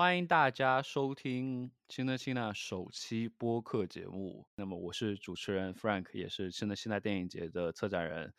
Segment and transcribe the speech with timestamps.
[0.00, 4.46] 欢迎大家收听新的新的首期播客节目。
[4.54, 8.32] 那么我是主持人 Frank，也是新的新的电影节的策展人。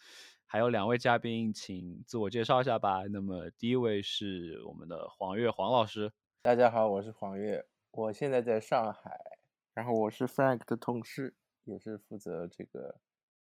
[0.47, 3.03] 还有两位嘉宾，请自我介绍一下吧。
[3.11, 6.11] 那么第一位是我们的黄月黄老师。
[6.41, 9.15] 大家好，我是黄月，我现在在上海，
[9.75, 12.99] 然后我是 Frank 的同事，也是负责这个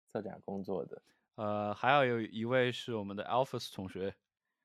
[0.08, 1.00] 策展工作的。
[1.36, 4.14] 呃，还有一位是我们的 Alphas 同学。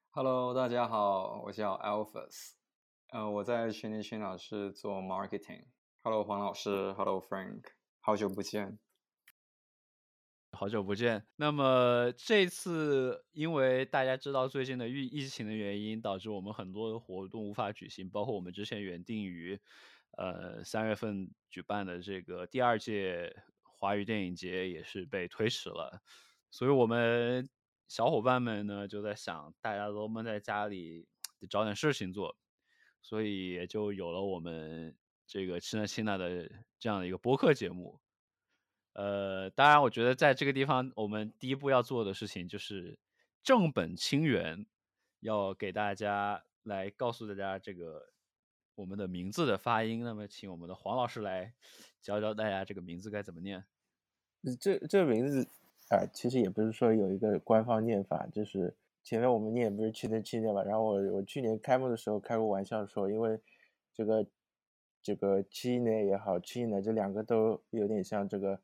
[0.09, 2.56] Hello，大家好，我叫 Alphas。
[3.16, 5.64] 呃，我在群里群老师做 marketing。
[6.04, 6.92] Hello，黄老师。
[6.92, 7.62] Hello Frank，
[8.02, 8.78] 好久不见。
[10.52, 11.26] 好久不见。
[11.38, 19.58] 那么这次因为大家知道最近的疫疫情的原因，导致我们很多的活动无法举行，包括我们之前原定于
[20.18, 26.02] 呃三月份举办的这个第二届华语电影节也是被推迟了。
[26.52, 27.50] 所以我们
[27.88, 31.08] 小伙伴们呢就在想，大家都闷在家里，
[31.39, 32.36] 得找点事情做。
[33.06, 34.92] 所以也就有了我们
[35.28, 38.00] 这个亲爱亲爱的这样的一个播客节目，
[38.94, 42.98] 呃，当然，我觉得在这个地方，我们第一步要做的事情就是
[43.44, 44.66] 正本清源，
[45.20, 48.09] 要给大家来告诉大家这个
[48.73, 50.03] 我们的名字的发音。
[50.03, 51.53] 那么，请我们的黄老师来
[52.02, 53.64] 教教大家这个名字该怎么念。
[54.59, 55.48] 这这个名字
[55.92, 58.76] 啊，其实也不是说有一个官方念法，就是。
[59.06, 63.39] 前面我们念不是去年去年嘛，然后我我去年开幕的时候开过玩笑说，因为
[63.94, 64.25] 这个
[65.03, 68.59] 这个七呢也好，七呢这两个都有点像这个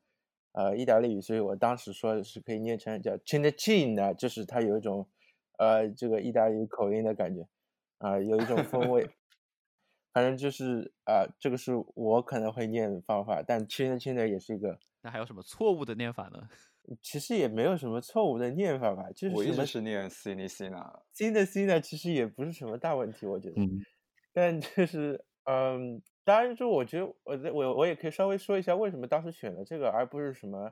[0.53, 5.07] 呃意大利语，所以我当时说的是可以念成叫 c h i n c i n 呢，就是它有一种
[5.59, 7.47] 呃这个意大利口音的感觉
[7.99, 9.07] 啊，有一种风味。
[10.13, 14.77] 反正就是啊，这个是我可能会念方法，但 c h i n c i n 呢也是一个。
[15.03, 16.49] 那还有什么错误的念法呢？
[17.01, 20.73] 其实也没有什么错误的念法吧，就是我一直是念 c i n c i n
[21.13, 23.61] c i n 的 c i n 其实也不是什么大问题，我觉得。
[23.61, 23.79] 嗯。
[24.33, 30.71] 但就是， 嗯，当然就我觉得，我我我也可以稍微说一下为什么当时选了这个，而不是什么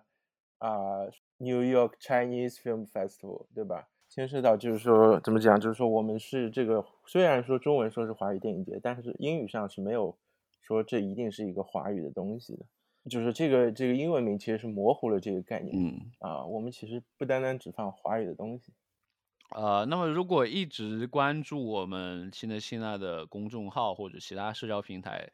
[0.60, 1.06] 啊
[1.38, 3.90] New York Chinese Film Festival，对吧？
[4.08, 10.18] 牵涉到就是说怎么讲，就是说我们是这个，虽然说中文说是华语电影节，但是英语上是没有
[10.62, 12.66] 说这一定是一个华语的东西的。
[13.10, 18.74] 就是这个这个英文名其实是模糊了这个概念，嗯啊，我们其实不单单只放华语的东西，
[19.56, 25.32] 呃，那么如果一直关注我们新的新爱的公众号或者其他社交平台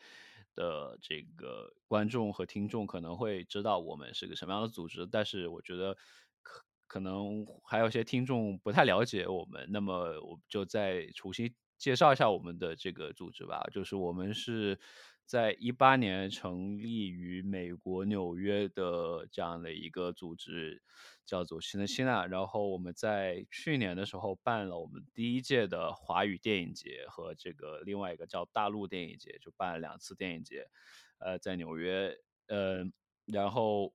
[0.54, 5.08] 的这个观众和听众，可能会知道我们是个什么样的组织。
[5.12, 5.98] 但是我觉得
[6.44, 14.80] 可可能还有些听众不太了解我们，那么我就再重新介绍一下我们的这个组织吧，就是我们是。
[15.26, 20.84] 在一八年成立于美国纽约的这样的一个组织，
[21.26, 22.28] 叫做新的希纳。
[22.28, 30.68] 然后我们在去年的时候办了我们第一届的华语电影节和这个另外一个叫大陆电影节，就办了两次电影节。
[31.18, 32.16] 呃，在纽约，
[32.48, 32.86] 呃，
[33.26, 33.94] 然后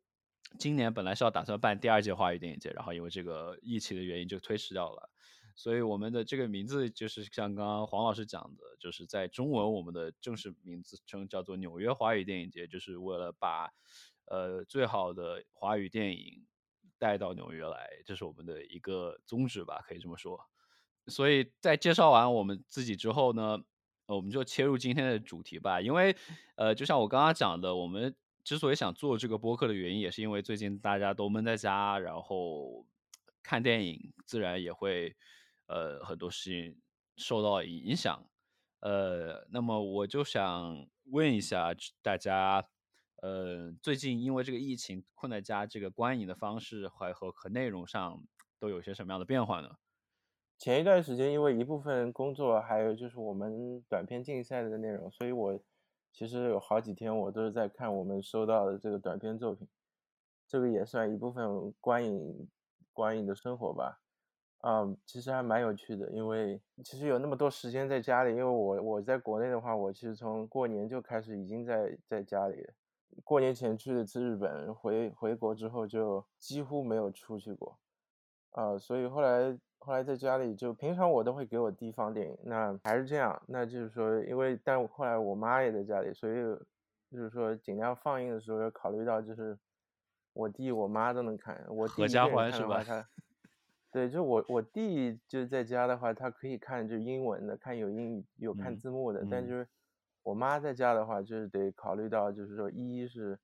[0.58, 5.10] 今年本来是要打算办第二届华语电影节，然后因为这个疫情的原因就推迟掉了。
[5.62, 13.70] 所以我们的这个名字就是像刚刚黄老师讲的，就是在中文我们的正式名字称叫做纽约华语电影节，就是为了把
[14.24, 16.46] 呃最好的华语电影
[16.98, 20.48] 带到纽约来，这是我们的一个宗旨吧，可以这么说。
[21.08, 23.62] 所以在介绍完我们自己之后呢，
[24.06, 25.78] 我们就切入今天的主题吧。
[25.78, 26.16] 因为
[26.54, 32.86] 呃，就像我刚刚讲的，我们之所以想做这个播客的原因，也是因为最近大家都闷在家，然后
[33.42, 35.14] 看电影，自然也会。
[35.70, 36.82] 呃，很多事情
[37.16, 38.28] 受到影响，
[38.80, 41.72] 呃，那么我就想问一下
[42.02, 42.68] 大家，
[43.22, 48.26] 呃，最近因为这个疫情困在家，这个观影的方式还和和内容上
[48.58, 49.76] 都有些什么样的变化呢？
[50.58, 55.60] 前一段时间因为一部分工作，还有就是我们短片竞赛的内容，所以我
[56.12, 59.68] 其实有好几天我都是在看我们收到的这个短片作品，
[60.48, 62.50] 这个也算一部分观影
[62.92, 64.02] 观影的生活吧。
[64.62, 68.30] 嗯，其实还蛮有趣的，因为其实有那么多时间在家里。
[68.30, 72.68] 因为我我在国内的话，我其实从过年就开始已经在在家里。
[73.24, 77.78] 过年前去了一次日本，回回国之后就几乎没有出去过。
[78.50, 83.40] 啊，所以后来后来在家里就平常我都会给我弟放电影，那还是这样。
[83.46, 86.34] 那就是说，因为但后来我妈也在家里，所以
[87.10, 89.58] 就是说尽量放映的时候要考虑到就是
[90.34, 92.84] 我弟我妈都能看，我弟家欢是吧？
[93.92, 99.26] 对，就我我弟就是在家的话，他可以看就英文的，看有英语有看字幕的。
[99.30, 99.66] 但就是
[100.22, 103.38] 我妈在家的话，就是得考虑到，就是说，一是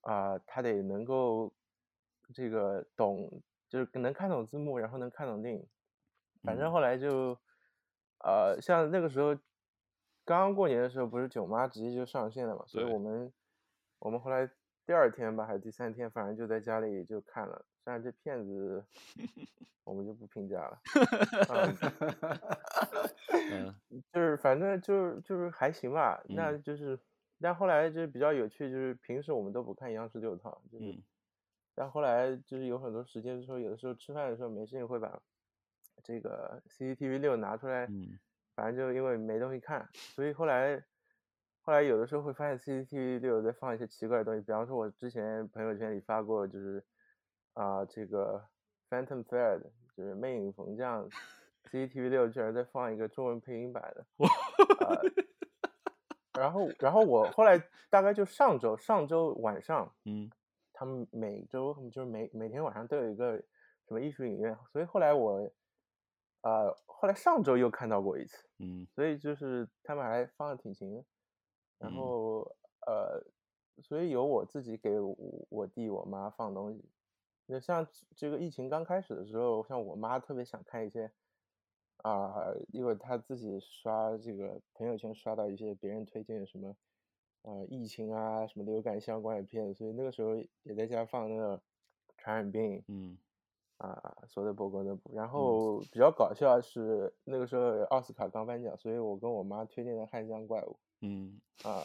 [0.00, 1.52] 啊，他得能够
[2.34, 5.64] 这个懂，就是能看懂字幕，然后能看懂电影。
[6.42, 7.38] 反正后来就
[8.24, 9.34] 呃，像那个时候
[10.24, 13.32] 刚刚过年的时候，不是囧妈直接就上线了嘛，所以我们
[13.98, 14.50] 我们后来
[14.90, 17.64] 第二天吧，还是第三天，反正就在家里就看了。
[17.84, 18.84] 但是这片子
[19.86, 20.80] 我们就不评价了，
[23.52, 23.72] 嗯
[24.12, 26.20] 就是反正就是就是还行吧。
[26.30, 26.98] 那嗯就是，
[27.40, 31.00] 但后来就比较有趣，就是平时我们都不看央视六套，就是嗯
[31.76, 35.20] 但后来就是有很多时间的时候，有的时候吃饭的时候没事情会把
[36.02, 38.18] 这个 CCTV 六拿出来，嗯
[38.56, 40.82] 反正就因为没东西看，所以后来
[41.62, 46.84] 后来有的时候会发现 CCTV 六在放一些奇怪的东西，比方说我之前朋友圈里发过，就是
[47.54, 48.44] 啊、这个
[48.88, 49.62] Phantom Thread
[49.96, 51.08] 就是魅影缝匠
[51.70, 54.06] ，CCTV 六居然在放一个中文配音版的，
[54.86, 55.00] 啊
[56.38, 59.92] 然后然后我后来大概就上周上周晚上。
[60.06, 60.30] 嗯
[60.72, 65.52] 他们每周就是每每天晚上都有一个什么艺术影院，所以后来我，
[66.40, 71.04] 呃，后来上周又看到过一次，嗯所以就是他们还放的挺勤的，
[71.80, 72.56] 然嗯后
[72.86, 73.20] 呃，
[73.82, 75.16] 所以有我自己给我
[75.48, 76.84] 我弟我妈放东西，
[77.46, 77.84] 那像
[78.14, 81.10] 这个疫情刚开始的时候，像我妈特别想看一些，
[81.96, 86.76] 啊、因为她自己刷这个朋友圈刷到一些别人推荐什么。
[87.42, 91.56] 呃，疫情啊，什么流感相关的片子，所以那个时候也在家放那个
[92.18, 93.16] 《传染病》嗯
[93.78, 95.10] 啊，索德伯格那部。
[95.14, 101.84] 然后比较搞笑是那个时候奥斯卡刚颁奖，所以我跟我妈推荐的《汉江怪物嗯》啊，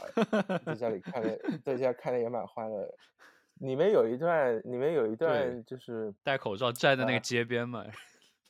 [0.65, 2.93] 在家里看的，在家看的也蛮欢乐的。
[3.59, 7.85] 里面有一段，里面有一段就是戴口罩站在那个啊街边嘛，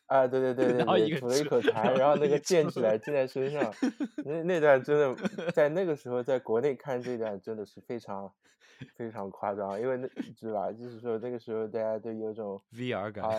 [0.07, 3.71] 啊，对对对对然后一对，吐了一口痰，然后那个溅起来 溅在身上，
[4.25, 8.33] 那那段真的在那个时候在国内看这段真的是非常
[8.95, 10.07] 非常夸张，因为那
[10.41, 10.71] 对吧？
[10.71, 13.31] 就是说那个时候大家都有种 VR 感啊，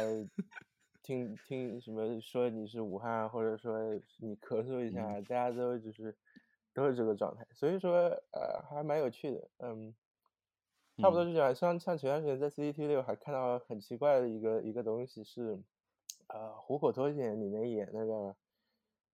[1.02, 3.76] 听听什么说你是武汉，或者说
[4.18, 5.24] 你咳嗽一下，嗯。
[5.24, 6.14] 大家都就是
[6.76, 7.92] 都是这个状态，所以说
[8.32, 9.94] 呃还蛮有趣的，嗯。
[10.98, 15.62] 差不多嗯就这样，像像前段时间在 CCT 六还看到很奇怪的一个一个东西是，
[16.28, 18.34] 呃，《虎口脱险》里面演那个，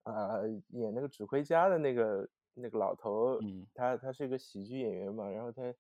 [0.05, 5.75] 呃，演那个指挥家的那个那个老头，嗯他他是一个喜剧演员嘛，然后他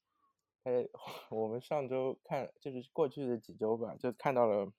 [0.64, 0.70] 他
[1.30, 4.72] 我们上周看就是过去的几周吧，就看到了，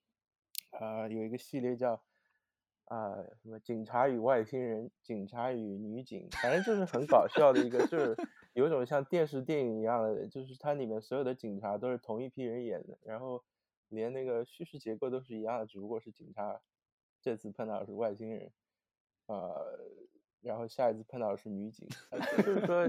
[0.71, 2.03] 呃，有一个系列叫。
[2.85, 8.15] 啊、什么警察与外星人，警察与女警，反正就是很搞笑的一个，就是
[8.53, 13.43] 有一种像电视电影一样的，就是它里面所有的警察都是同一批人演的，然后
[13.87, 16.61] 连那个叙事结构都是一样的，只不过是警察
[17.21, 18.51] 这次碰到的是外星人，
[19.27, 19.79] 呃，
[20.41, 22.87] 然后下一次碰到的是女警，呃就是说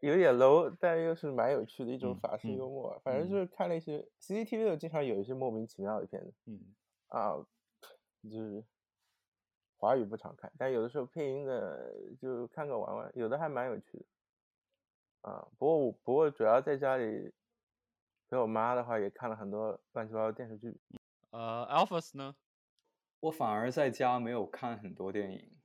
[0.00, 6.32] 有点 low，但又是蛮有趣的一种嗯法式嗯幽默，反正就是看了一些 CCTV 的，经常有一些莫名其妙的片子。
[6.46, 6.60] 嗯
[7.08, 7.34] 啊，
[8.28, 8.64] 就是
[9.76, 14.04] 华语不常看，但有的时候配音的就看个玩玩，有的还蛮有趣的。
[15.22, 17.32] 啊，不过我不过主要在家里
[18.28, 20.80] 陪我妈的话，也看了很多乱七八糟的电视剧。
[21.30, 22.36] 呃，Alphas 呢？
[23.20, 25.58] 我反而在家没有看很多电影，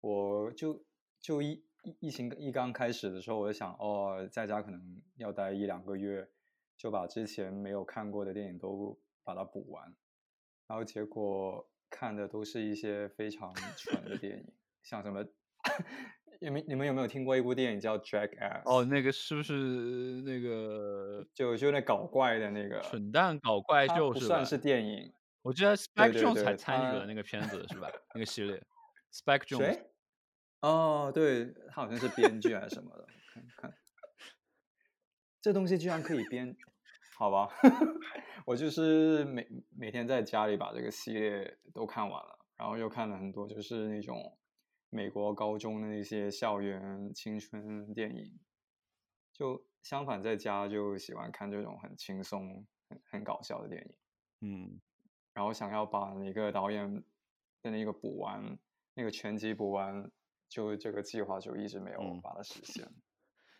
[0.00, 0.84] 我就
[1.20, 6.28] 就疫疫疫情一刚开始的时候，我就想哦，在家可能要待一两个月，
[6.76, 9.94] 就把之前没有看过的电影都把它补完，
[10.66, 14.52] 然后结果看的都是一些非常蠢的电影，
[14.82, 15.24] 像什么，
[16.40, 18.62] 你们你们有没有听过一部电影叫《Jackass》？
[18.70, 19.54] 哦，那个是不是
[20.24, 24.44] 那个就就那搞怪的那个，蠢蛋搞怪就是不算？
[24.44, 25.12] 是电影，
[25.42, 27.88] 我记得 Spike 对 Jones 才参与了那个片子是吧？
[28.14, 28.62] 那个系列
[29.12, 29.90] ，Spike Jones 谁？
[30.60, 33.74] 哦，对，他好像是编剧还是什么的，看看，
[35.40, 36.56] 这东西居然可以编，
[37.18, 37.48] 好吧，
[38.44, 44.38] 我就是每每天在家里把这个系列都看完了，然后又看了很多就是那种
[44.90, 48.38] 美国高中的那些校园青春电影，
[49.32, 53.96] 就相反在家就喜欢看这种很轻松、很很搞笑的电影。
[54.42, 54.80] 嗯
[55.32, 57.02] 然后想要把那个导演
[57.62, 58.58] 的那个补完，
[58.94, 60.10] 那个全集补完，
[60.48, 62.86] 就这个计划就一直没有嗯把它实现。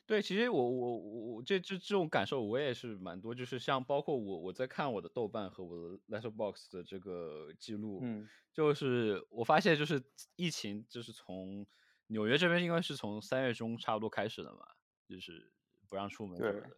[0.06, 10.00] 对，其实我我我我这这这种感受我也是蛮多，就是像包括我我在看我的豆瓣和我的 Letterbox 的这个记录，嗯就是我发现就是
[10.36, 11.66] 疫情就是从
[12.06, 14.60] 纽约这边应该是从三月中差不多开始的嘛，
[15.08, 15.52] 就是
[15.88, 16.76] 不让出门什么的，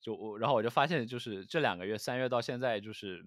[0.00, 3.26] 就我然后我就发现就是这两个月三月到现在就是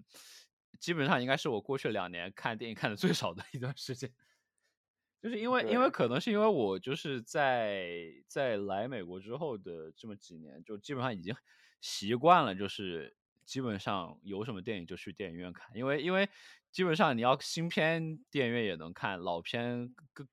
[0.80, 4.10] 基本上应该是我过去两年看电影看的最少的一段时间。
[5.22, 11.32] 就是因为，因为可能是因为我就是在在来美国之后的这么几年，就基本上已经
[11.80, 16.28] 习惯了，就是基本上有什么电影就去电影院看，因为因为
[16.72, 20.26] 基本上你要新片电影院也能看，老片更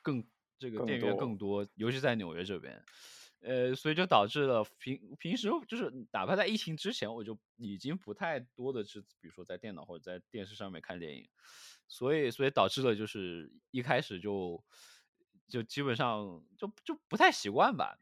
[0.00, 0.24] 更
[0.60, 1.64] 这个电影院更多。
[1.64, 2.80] 多，尤其在纽约这边。
[3.46, 11.28] 呃，所以就导致了平平时就是哪怕在疫情之前，我就已经不太多的是，比如说在电脑或者在电视上面看电影，
[11.86, 14.64] 所以所以导致了就是一开始就
[15.48, 17.96] 就基本上就就不太习惯吧。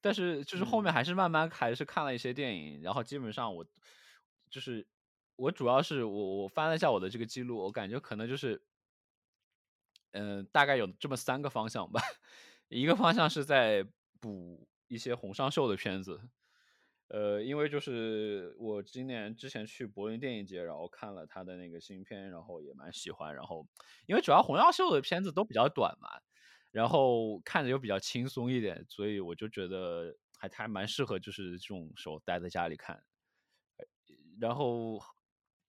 [0.00, 3.64] 但是就是后面嗯还是慢慢还是看了一些电影，然后基本上我
[4.50, 4.88] 就是
[5.36, 8.64] 我主要是我我翻了一下我的这个记录，我感觉可能就是
[10.12, 12.00] 嗯，大概有这么三个方向吧。
[12.68, 13.86] 一个方向是在
[14.20, 16.20] 补一些洪尚秀的片子，
[17.08, 23.34] 呃，因为就是我今年之前去柏林电影节，然后看了他的那个新片，然后也蛮喜欢。
[23.34, 23.66] 然后
[24.06, 26.08] 因为主要洪尚秀的片子都比较短嘛，
[26.70, 33.02] 然后看着又比较轻松一点，所以我就觉得还还蛮适合就是这种时候待在家里看。
[34.38, 35.00] 然后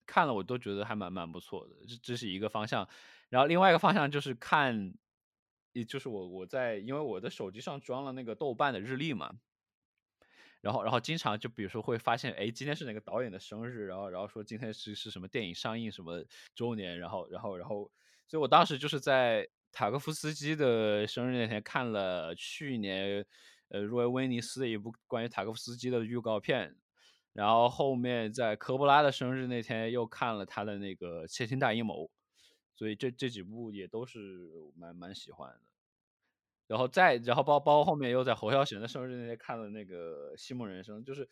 [0.06, 2.88] 看了我都觉得还蛮蛮不错的，这这是一个方向。
[3.28, 4.94] 然后另外一个方向就是看，
[5.76, 9.30] 也就是我我在因为我的手机上装了那个豆瓣的日历嘛，
[10.62, 17.90] 然后然后经常就比如说会发现，哎，今天是哪个导演的生日，然后然后说今天是是什么电影上映什么周年，然后然后然后，
[18.26, 23.26] 所以我当时就是在塔科夫斯基的生日那天看了去年
[23.68, 26.74] 呃入围威尼斯的一部关于塔科夫斯基的预告片。
[27.34, 32.04] 然后后面在科波拉的生日那天又看了他的那个《窃听大阴谋》，
[32.76, 35.60] 所以这这几部也都是蛮蛮喜欢的。
[36.68, 41.28] 然后再然后包包括后面又在侯孝贤的生日那天看了那个《西梦人生》，就是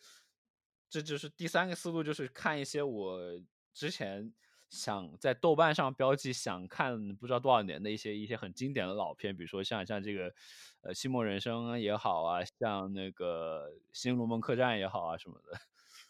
[0.89, 3.19] 这就是第三个思路，就是看一些我
[3.73, 4.33] 之前
[4.69, 10.33] 想在豆瓣上标记想看不知道多少年的一些一些很经典的老片，比如说像像这个
[10.81, 15.59] 呃《西梦人生》也好啊，像那个《新龙门客栈》也好啊什么的。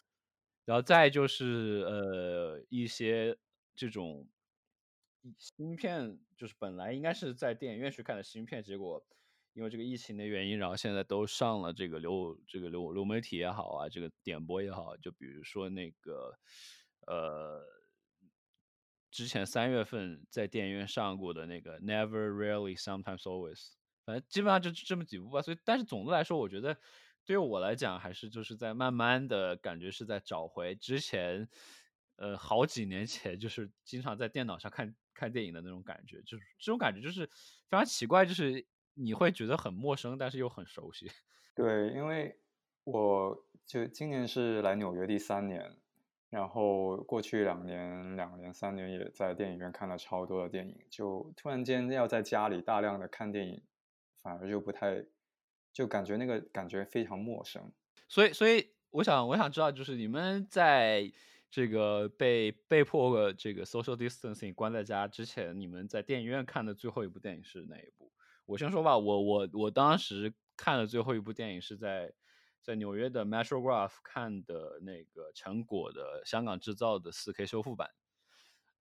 [0.64, 3.36] 然后再就是呃一些
[3.74, 4.28] 这种
[5.38, 9.04] 新片，就是本来应该是在电影院去看的新片，结果
[9.52, 16.38] 因为这个疫情的原因，然后现在都上了这个流这个流流媒体也好啊，这个点播也好，就比如说那个
[17.06, 17.64] 呃
[19.10, 23.70] 之前三月份在电影院上过的那个 Never Really Sometimes Always，
[24.04, 25.40] 反正基本上就这么几部吧。
[25.40, 26.76] 所以，但是总的来说，我觉得
[27.24, 31.48] 对于我来讲，还是就是在慢慢的感觉是在找回之前，
[32.16, 41.10] 呃，好几年前就是经常在电脑上看看电影的那种感觉，就是这种感觉就是非常奇怪，就是你会觉得很陌生，但是又很熟悉。
[41.54, 42.38] 对，因为
[42.84, 45.76] 我就今年是来纽约第三年，
[46.30, 53.62] 然后过去两年、两年、三年也在电影院看了超多的电影，就突然间要在家里大量的看电影，
[54.22, 55.04] 反而就不太，
[55.72, 57.72] 就感觉那个感觉非常陌生。
[58.08, 61.10] 所以，所以我想，我想知道，就是你们在
[61.50, 68.12] 这个被被迫这个 social distancing 关在家之前，你们在电影院看的最后一部电影是哪一部？
[68.44, 72.12] 我先说吧，我我我当时看的最后一部电影是在
[72.62, 77.90] 在纽约的 Metrograph 看的那个成果的香港制造的 4K 修复版。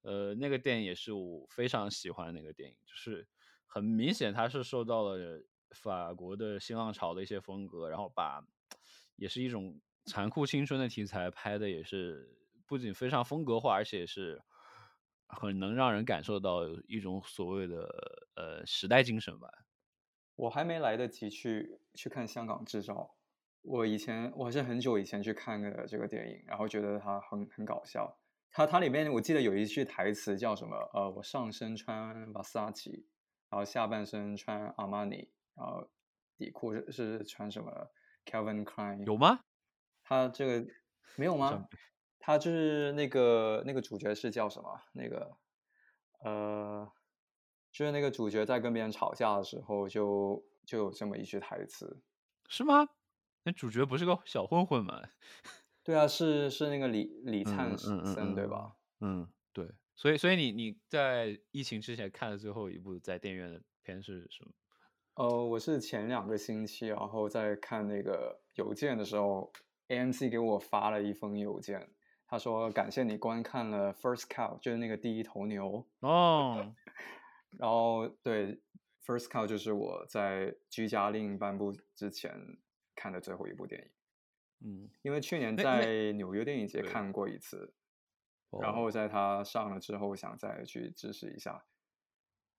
[0.01, 3.27] 呃，那个电影也是我非常喜欢那个电影，就是
[3.65, 5.41] 很明显它是受到了
[5.71, 8.45] 法国的新浪潮的一些风格，然后把
[9.15, 14.41] 也是一种残酷青春的题材拍的也是不仅非常风格化，而且是
[15.27, 19.49] 很能让人感受到一种所谓的呃时代精神吧。
[20.35, 22.93] 我还没来得及去去看《香港制造》，
[23.61, 28.19] 我以前我是很久以前去看的这个电影，然后觉得它很很搞笑。
[28.51, 30.75] 它它里面我记得有一句台词叫什么？
[30.93, 33.05] 呃，我上身穿 Versace，
[33.49, 35.89] 然后下半身穿 Armani，然后
[36.37, 37.91] 底裤是是穿什么
[38.25, 39.05] Calvin Klein？
[39.05, 39.39] 有吗？
[40.03, 40.67] 他这个
[41.15, 41.67] 没有吗？
[42.25, 44.81] 他就是那个那个主角是叫什么？
[44.93, 45.37] 那个
[46.23, 46.91] 呃，
[47.71, 52.01] 就是那个主角在跟别人吵架的时候就就有这么一句台词，
[52.49, 52.89] 是吗？
[53.43, 55.03] 那主角不是个小混混吗？
[55.85, 58.75] 对啊，是是那个李李灿嗯嗯森嗯对吧？
[59.01, 59.69] 嗯，对。
[59.95, 64.51] 所以所以你你在疫情之前看的最后一部在电影院的片是什么？
[65.13, 69.53] 呃，我是前两个星期，然后在看那个邮件的时候
[69.89, 71.87] ，AMC 给我发了一封邮件，
[72.27, 75.87] 他说感谢你观看了 First Cow，就是那个第一头牛。
[75.99, 76.75] 哦，
[77.57, 78.61] 然后对
[79.05, 82.57] First Cow 就是我在居家令颁布之前
[82.95, 83.89] 看的最后一部电影。
[84.61, 87.73] 嗯，因为去年在纽约电影节看过一次，
[88.61, 91.65] 然哦后在它上了之后想再去支持一下，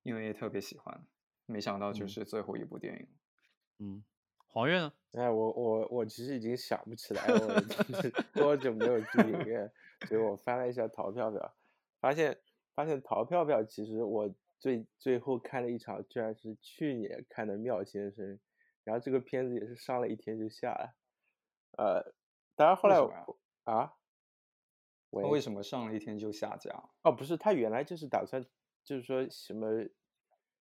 [0.02, 1.06] 因为特别喜欢。
[1.46, 3.08] 没想到就嗯是最后一部电影。
[3.78, 4.04] 嗯，
[4.56, 4.90] 黄月呢？
[5.12, 9.70] 哎，我我我其实已经想不起来我 就是多久没有去影院，
[10.08, 11.54] 所以我翻了一下淘票票，
[12.00, 12.38] 发现
[12.74, 18.24] 发现淘票票其实我最最后看了一场，居然是去年看的《妙先生》，
[18.82, 20.94] 然后这个片子也是上了一天就下了，
[21.76, 22.14] 呃，
[22.54, 22.96] 当然后来
[23.64, 23.92] 啊，
[25.10, 26.70] 为什么上了一天就下架？
[27.02, 28.42] 哦，不是，他原来就是打算，
[28.82, 29.86] 就是说什么，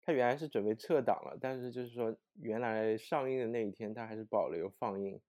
[0.03, 5.19] 他原来是准备撤档了，但是就是说原来上映的那一天他还是保留放映，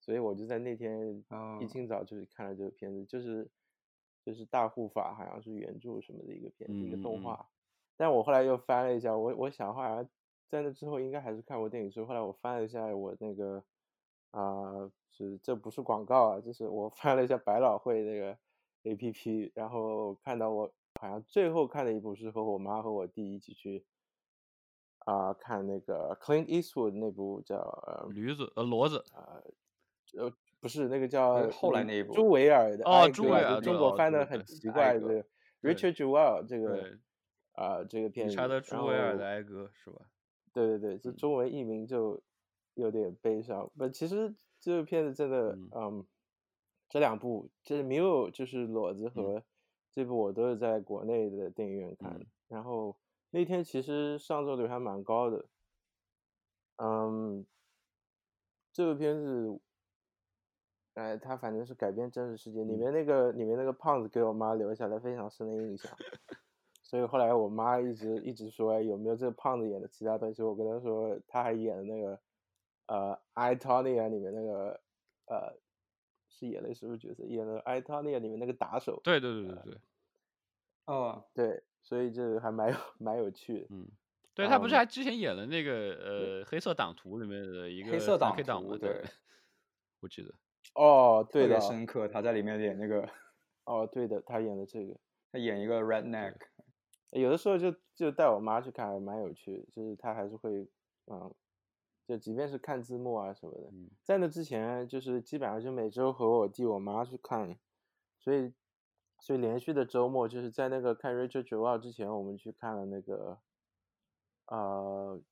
[0.00, 1.58] 所以我就在那天哦。
[1.60, 3.48] 一清早就是看了这个片子，就是
[4.24, 7.48] 就是大护法好像是原著什么的一个片子，一个动画，
[7.96, 10.08] 但我后来又翻了一下，我我想好像
[10.48, 13.62] 在那之后应该还是看过电影，所以后来我翻了一下我那个
[14.32, 18.38] 啊、是这不是广告啊，就是我翻了一下百老汇那个
[18.84, 23.84] A P P，然后看到我好像最后看的一部是和我妈和我弟一起去
[25.00, 29.04] 啊、看那个 Clint Eastwood 那部叫呃驴子呃骡子
[30.16, 35.24] 呃不是那个叫呃后来那一部朱维尔的哦朱维尔中国翻的很奇怪的对
[35.62, 36.98] Richard Jewell 这个对
[37.52, 40.06] 啊、这个片子，查德朱维尔的后哀歌是吧？
[40.52, 42.22] 对对对，这嗯中文译名就
[42.74, 43.70] 有点悲伤。
[43.76, 46.06] 不，其实这个片子真的，嗯嗯，
[46.90, 49.42] 这两部就是《迷雾》就是裸子和
[49.94, 52.20] 这部我都是在国内的电影院看的。
[52.20, 52.96] 嗯然后
[53.30, 55.46] 那天其实上座率还蛮高的。
[56.78, 57.46] 嗯，
[58.72, 59.60] 这个片子，
[60.94, 65.96] 哎，它反正是改编真实事件，里嗯面那个里面那个胖子给我妈留下了非常深的印象。
[66.82, 70.42] 所以后来我妈一直一直说，哎，有没有这个胖子演的其他东西？
[70.42, 72.20] 我跟她说，他还演了那个，
[72.86, 74.80] 呃，《I Tonya》里面那个，
[75.26, 75.54] 呃，
[76.40, 77.22] 是演了什么角色？
[77.24, 79.00] 演了《I Tonya》里面那个打手。
[79.04, 79.80] 对对对对对，
[80.86, 83.66] 哦，对，所以这个还蛮有蛮有趣的。
[83.70, 83.86] 嗯，
[84.34, 88.70] 对他不是嗯还之前演了那个呃《黑色党徒》里面的一个黑色党黑党嘛？
[88.70, 89.02] 徒对
[90.00, 90.34] 我记得。
[90.74, 92.08] 哦，特别对的，深刻。
[92.08, 93.08] 他在里面演那个，
[93.64, 94.96] 哦，对的，他演的这个，
[95.32, 96.34] 他演一个 redneck，
[97.10, 100.68] 有的时候就就带我妈去看，还蛮有趣的，就是他还是会，
[101.06, 101.34] 嗯，
[102.10, 103.88] 就即便是看字幕啊什么的，嗯。
[104.02, 107.56] 在那之前就是基本上就每周和我弟我妈去看，
[108.18, 108.52] 所以
[109.20, 113.38] 所以连续的周末就是在那个看 Richard Jewell 之前，我们去看了那个，
[114.46, 115.22] 呃，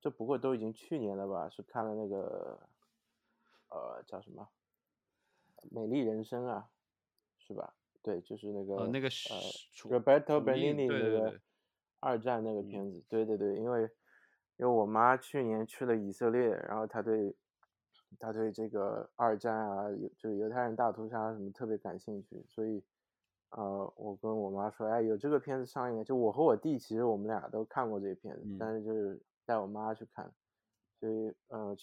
[0.00, 2.60] 这不过都已经去年了吧，是看了那个，
[3.70, 4.48] 呃，叫什么，
[5.72, 6.70] 《美丽人生》啊，
[7.38, 7.74] 是吧？
[8.00, 9.40] 对，就是那个呃，那个呃
[9.72, 11.40] 是 Roberto Benigni 那个
[11.98, 12.68] 二战那个嗯。
[12.68, 13.90] 片子，对对对，因为
[14.58, 17.34] 因为我妈去年去了以色列，然后她对
[18.18, 22.84] 她对这个二战啊，犹就是犹太人大屠杀什么特别感兴趣，所以
[23.50, 30.30] 呃，我跟我妈说，哎，有这个片子上映，就我和我弟其实我们俩都看过这个片子，但是就是带我妈去看，
[31.00, 31.74] 所以呃，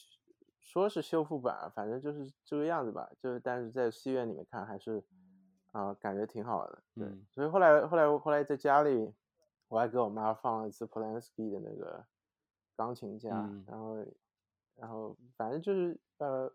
[0.59, 5.03] 说是修复版，反正就是这个样子吧，就是但是在戏院里面看还是。
[5.71, 7.25] 啊、感觉挺好的，对，嗯。
[7.29, 9.13] 所以后来后来后来在家里，
[9.67, 12.01] 我还给我妈放了一次 Polanski 的那个
[12.75, 14.05] 钢琴家，嗯然后
[14.75, 16.51] 然后反正就是呃，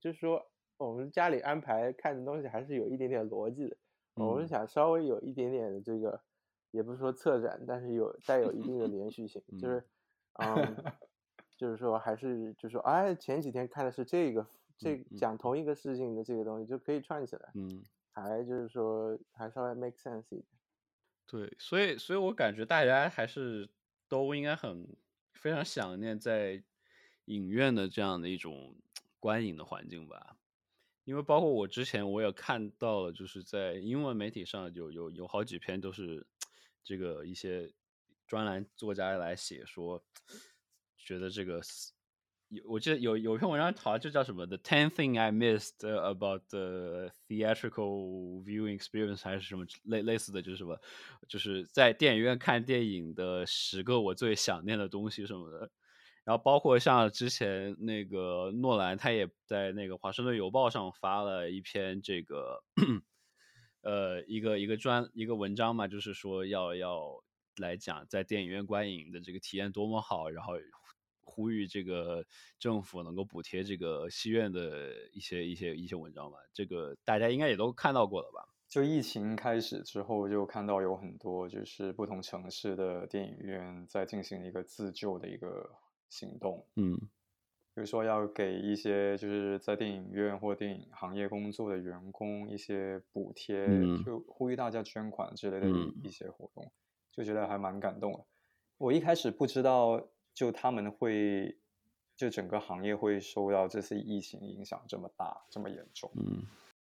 [0.00, 0.44] 就是说
[0.76, 3.76] 我们家里安排看的东西还是有一点点逻辑的，
[4.14, 6.20] 我们嗯想稍微有一点点的这个，
[6.70, 9.84] 也不是说策展，但是有带有一定的连续性，就是
[10.34, 10.76] 嗯，
[11.56, 14.46] 就是说还是就是说，哎，前几天看的是这个。
[14.78, 20.44] 这讲同一个事情的这个东西就可以串起来，嗯，还就是说还稍微 make sense 一点。
[21.24, 23.68] 对，所以所以我感觉大家还是
[24.12, 24.86] 都应该很
[25.32, 26.62] 非常想念在
[27.24, 28.76] 影院的这样的一种
[29.18, 30.36] 观影的环境吧，
[31.04, 36.26] 因为包括我之前我也看到了，就是在英文媒体上有有有好几篇都是
[36.84, 37.72] 这个一些
[38.26, 40.04] 专栏作家来写说，
[40.98, 41.62] 觉得这个
[42.52, 50.78] 有我记得有有篇文章好像就叫什么 The Ten Thing I Missed About the Theatrical Viewing Experience 还是什么类类似的，就是什么
[51.26, 55.70] 就是在电影院看电影的十个我最想念的东西什么的。
[56.24, 62.62] 然后包括像之前那个诺兰，他也在那个《华盛顿邮报》上发了一篇这个
[63.80, 67.24] 呃一个一个专一个文章嘛，就是说要要
[67.56, 70.52] 来讲在电影院观影的这个体验多么好，然后
[71.32, 72.24] 呼吁这个
[72.58, 76.36] 政府能够补贴这个戏院的一些一些一些文章吧。
[76.52, 78.46] 这个大家应该也都看到过了吧？
[78.68, 85.70] 就疫情开始之后，就看到有很多就是不同城市的电影院在进行一个自救的一个
[86.08, 86.66] 行动。
[86.76, 86.94] 嗯，
[87.74, 96.72] 比如说要给一些就是在电影院或电影行业工作的员工一些补贴，嗯就呼吁大家捐款之类的一、嗯一些活动，
[97.10, 98.24] 就觉得还蛮感动的。
[98.78, 101.56] 我一开始不知道，就他们会，
[102.16, 106.10] 就整个行业会受到这次疫情影响这么大、这么严重。
[106.16, 106.44] 嗯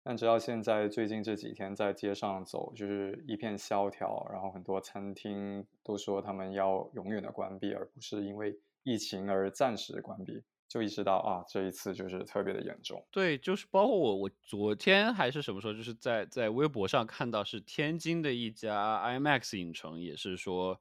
[0.07, 10.43] 但直到现在，最近这几天在街上走，就是一片萧条，然后很多餐厅都说他们要永远的关闭，而不是因为疫情而暂时关闭。
[10.67, 13.03] 就意识到啊，这一次就是特别的严重。
[13.09, 20.79] 对，就是包括我，我昨天还是什么时候，就是在在微博上看到是天津的一家 IMAX 影城，也是说，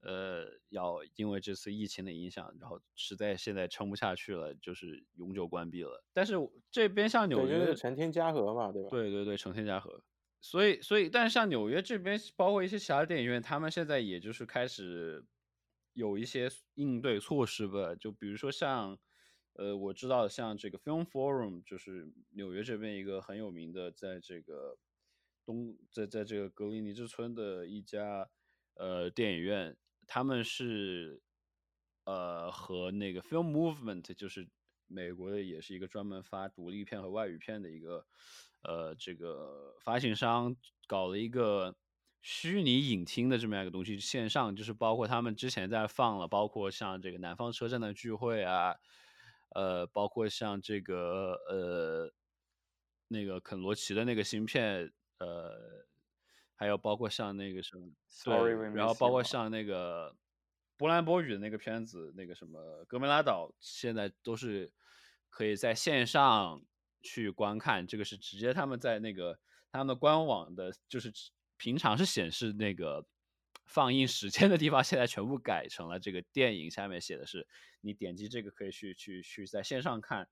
[0.00, 6.04] 呃，要因为这次疫情的影响，然后实在现在撑不下去了，就是永久关闭了。
[6.12, 6.34] 但是
[6.70, 8.88] 这边像纽约，成天嘉禾嘛，对吧？
[8.90, 10.02] 对对对，成天嘉禾。
[10.40, 15.24] 所以所以，但是像纽约这边，包括一些其他电影院，他们现在也就是开始
[15.92, 18.98] 有一些应对措施吧，就比如说像。
[19.58, 24.76] 呃，我知道像这个 Film Forum，就是纽约这边一个很有名的，在这个
[25.46, 28.28] 东，在在这个格林尼治村的一家
[28.74, 29.74] 呃电影院，
[30.06, 31.22] 他们是
[32.04, 34.48] 呃和那个 Film Movement，就是
[34.86, 38.06] 美国的也是一个专门发独立片和外语片的一个
[38.62, 41.76] 呃这个发行商，搞了一个
[42.22, 48.76] 虚拟影厅的这么样一个东西，线上就是包括他们之前在放了，包括像这个南方车站的聚会啊。
[49.54, 52.12] 呃，包括像这个呃，
[53.08, 55.86] 那个肯罗奇的那个芯片，呃，
[56.56, 60.16] 还有包括像那个什么，，Sorry, 对，然后包括像那个
[60.76, 64.72] 波兰波语的那个片子，那个什么哥梅拉岛，现在都是
[65.30, 66.62] 可以在线上
[67.02, 67.86] 去观看。
[67.86, 69.38] 这个是直接他们在那个
[69.70, 71.12] 他们的官网的，就是
[71.56, 73.06] 平常是显示那个。
[73.68, 77.48] 放映时间的地方 现在全部改成了这个电影，下面写的是
[77.80, 80.28] 你点击这个可以去去去在线上看，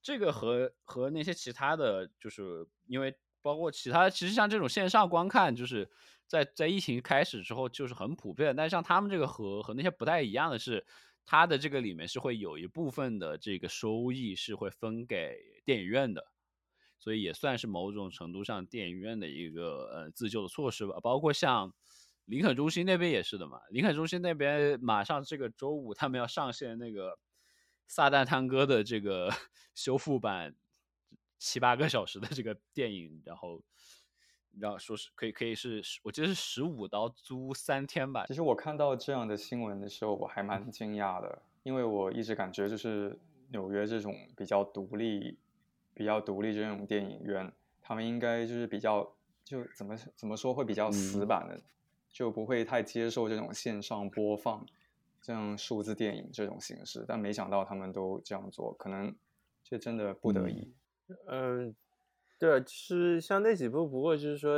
[0.00, 3.14] 这个和和那些其他的，就是因为
[3.46, 5.88] 包括其他，其实像这种线上观看，就是
[6.26, 10.84] 在在疫情开始之后就是很普遍，但像他们这个和和那些不太一样的是，
[11.24, 16.26] 它的这个里面是会有一部分的这个收益是会分给电影院的，
[16.98, 21.72] 所以也算是某种程度上电影院的一个呃自救的措施吧，包括像。
[22.28, 27.10] 林肯中心那边也是的嘛，林肯中心那边马上这个周五他们要上线那个
[27.86, 29.30] 《撒旦探戈》的这个
[29.76, 30.56] 修复版，
[31.46, 33.62] 七八个小时的这个电影，然后，
[34.58, 38.26] 然后说是可以可以是，我记得是十五刀租三天吧。
[38.26, 43.16] 其实我看到这样的新闻的时候，我还蛮惊讶的，因为我一直感觉就是
[43.50, 45.38] 纽约这种比较独立、
[45.94, 51.62] 比较独立这种电影院，他们应该就是比较就怎么怎么说会比较死板的。
[52.08, 54.64] 就不会太接受这种线上播放，
[55.20, 59.14] 这样数字电影这种形式，但没想到他们都这样做，可能
[59.62, 60.62] 这真的不得已。
[60.62, 60.72] 嗯，
[62.38, 64.56] 对，是像那几部，不过就是说，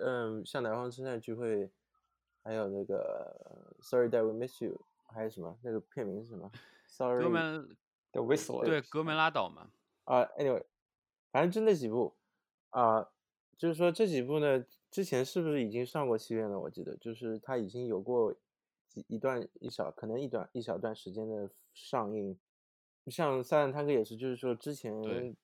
[0.00, 1.70] 嗯，像南方车站聚会，
[2.42, 5.58] 还有那个 Sorry that we miss you，还有什么？
[5.62, 6.50] 那个片名是什么
[6.86, 7.22] ？Sorry
[8.12, 8.64] the whistle。
[8.64, 9.70] 对，哥们拉倒嘛。
[10.04, 10.64] 啊，Anyway，
[11.30, 12.14] 反正就那几部
[12.70, 13.08] 啊，
[13.56, 14.64] 就是说这几部呢。
[14.90, 16.58] 之前是不是已经上过戏院了？
[16.58, 18.34] 我记得就是它已经有过
[18.94, 22.38] 一一段一小可能一段一小段时间的上映，
[23.10, 24.92] 像《撒旦探戈》也是，就是说之前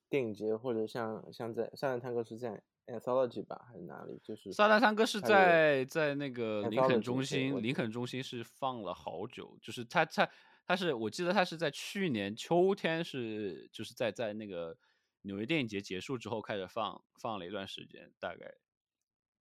[0.09, 4.19] 电影节或者像像在《撒旦探戈》是在 Anthology 吧还是哪里？
[4.23, 10.29] 就是《撒旦探戈》是在在那个林肯中心，林肯中心是放了好久，就是他他
[10.65, 14.77] 他是我记得他是在去年秋天是就是在在那个
[15.21, 18.53] 纽约电影节结束之后开始放放了一段时间，大概。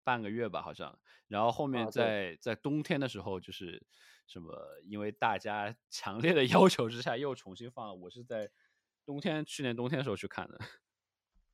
[0.04, 3.84] 半个月吧，好像，然后后面在在冬天的时候，就是
[4.26, 7.94] 什么，因为大家 强烈的要求之下，又重新放了。
[7.94, 8.50] 我是在
[9.04, 10.58] 冬天，去年冬天的时候去看的。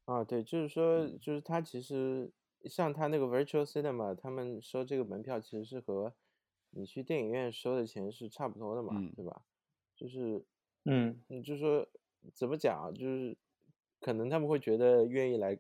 [0.07, 2.33] 啊，对，就是说，就是他其实
[2.65, 6.15] 像他那个 Virtual Cinema，他们收这个门票其实是和
[6.71, 9.43] 你去电影院收的钱是差不多的嘛，对吧？
[9.97, 10.45] 就是，
[10.85, 11.87] 嗯，你就是说
[12.35, 13.37] 怎么讲，就是
[14.01, 15.59] 可能他们会觉得愿意来。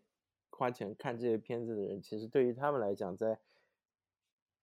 [0.60, 3.40] 花钱看这些片子的人，其实对于他们来讲，在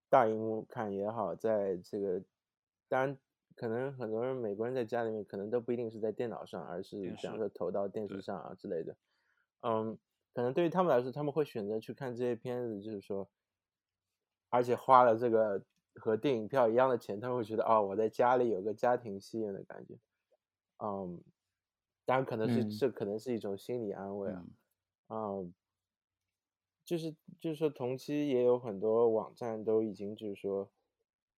[0.10, 2.23] 大荧幕看也好，在这个
[2.88, 3.17] 当然
[3.55, 8.95] 可能很多人美国人在家里面可能都不一定是在电脑上，而是比方说投到电视上啊之类的。
[9.62, 9.97] 嗯，
[10.36, 13.27] 可能对于他们来说，他们会选择去看这些片子，就是说，
[14.49, 19.97] 而且花了这个和电影票一样的钱，他们会觉得哦，我在家里有个家庭戏院的感觉。
[20.77, 21.23] 嗯，
[22.05, 24.45] 当然可能是这可能是一种心理安慰啊，
[25.07, 25.51] 嗯。
[26.88, 30.71] 就是就是说，同期也有很多网站都已经就是说，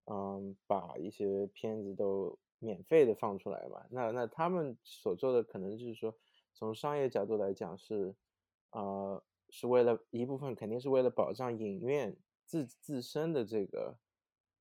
[0.06, 3.84] 嗯，把一些片子都免费的放出来嘛。
[3.90, 6.16] 那那他们所做的可能就是说，
[6.54, 8.16] 从商业角度来讲是，
[8.70, 13.98] 呃，是为了一部分肯定是为了保障影院自自身的这个，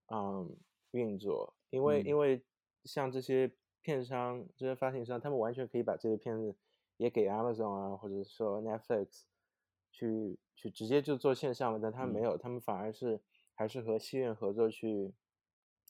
[0.06, 0.56] 嗯，
[0.92, 1.54] 运作。
[1.68, 2.42] 因为因为
[2.84, 6.56] 像这些片商、这些发行商，他们完全可以把这些片子
[6.96, 9.24] 也给 Amazon 啊，或者说 Netflix。
[9.98, 13.20] 去去直接就做线上了，但他们没嗯有，他们反而是
[13.54, 15.12] 还是和戏院合作去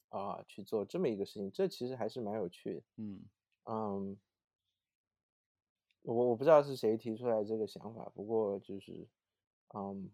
[0.08, 2.82] 啊、去做这么一个事情，这其实还是蛮有趣的。
[2.96, 3.28] 嗯
[3.64, 4.18] 嗯，
[6.02, 9.06] 我我不知道是谁提出来这个想法，不过就是，
[9.74, 10.10] 嗯，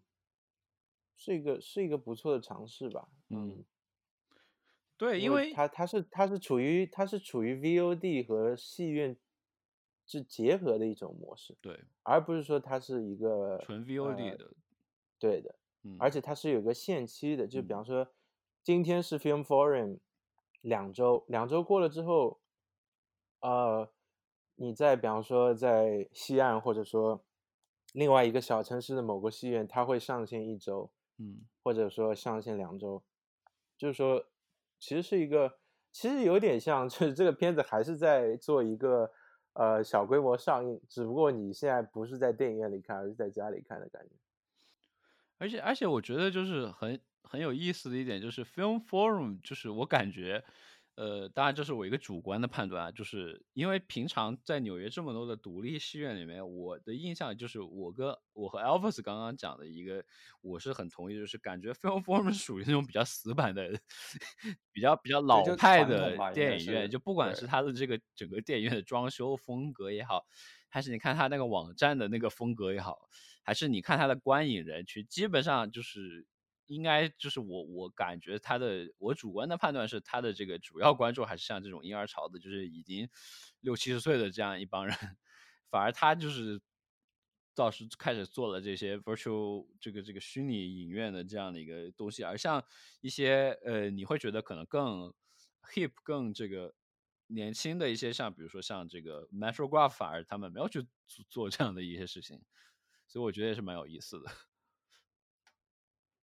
[1.15, 3.07] 是一个是一个不错的尝试吧。
[3.29, 3.65] 嗯，嗯，
[4.97, 9.17] 对，因为因为它它是他是处于他是处于 VOD 和戏院
[10.05, 11.79] 是结合的一种模式，对。
[12.03, 14.51] 而不是说它是一个纯 VOD 呃的，
[15.19, 15.97] 对的，嗯。
[15.99, 17.69] 而且它是有个限期的，就比嗯。
[17.69, 18.07] 方说
[18.63, 19.99] 今天是 Film Forum
[20.61, 22.39] 两周，两周过了之后，
[23.41, 23.91] 呃，
[24.55, 27.25] 你再比方说在西岸或者说
[27.93, 31.45] 另外一个小城市的某个戏院，它会上线一周，嗯。
[31.63, 33.03] 或者说上线两周，
[33.77, 34.27] 就是说
[34.79, 35.59] 其实是一个，
[35.91, 39.11] 其实有点像，就是这个片子还是在做一个
[39.55, 44.15] 呃小规模上映，只不过你现在不是在电影院里看，而是在家里看的感觉。
[45.37, 50.45] 而且而且我觉得就是很很有意思的一点就是 Film Forum，就是我感觉，
[50.95, 60.05] 呃，当然这是我一个主观的判断啊，就是因为平常在纽约这么多的独立戏院里面，我的印象就是我跟我和 Elvis 刚刚讲的一个，
[60.39, 63.77] 我是很同意，就是感觉 Film Forum 是属于那种比较死板的、
[64.71, 70.25] 比较比较老派的电影院，是就不管是它的这个整个电影院的装修风格也好，
[70.69, 73.09] 还是你看它那个网站的那个风格也好，
[73.43, 76.25] 还是你看它的观影人群，基本上就是
[76.67, 83.07] 应该就是我我感觉他的我主观的判断是他的这个主要观众还是像这种婴儿潮的，就是已经
[83.61, 84.95] 六七十岁的这样一帮人，
[85.69, 86.61] 反而他就是
[87.53, 92.63] 倒是开始做了这些 virtual 这个这个虚拟影院的这样的一个东西，而像
[93.01, 95.13] 一些呃你会觉得可能更
[95.73, 96.73] hip 更这个
[97.27, 102.41] 年轻的一些像比如说像这个 Metrograph，反而他们没有去做做这样的一些事情，
[103.07, 104.29] 所以我觉得也是蛮有意思的。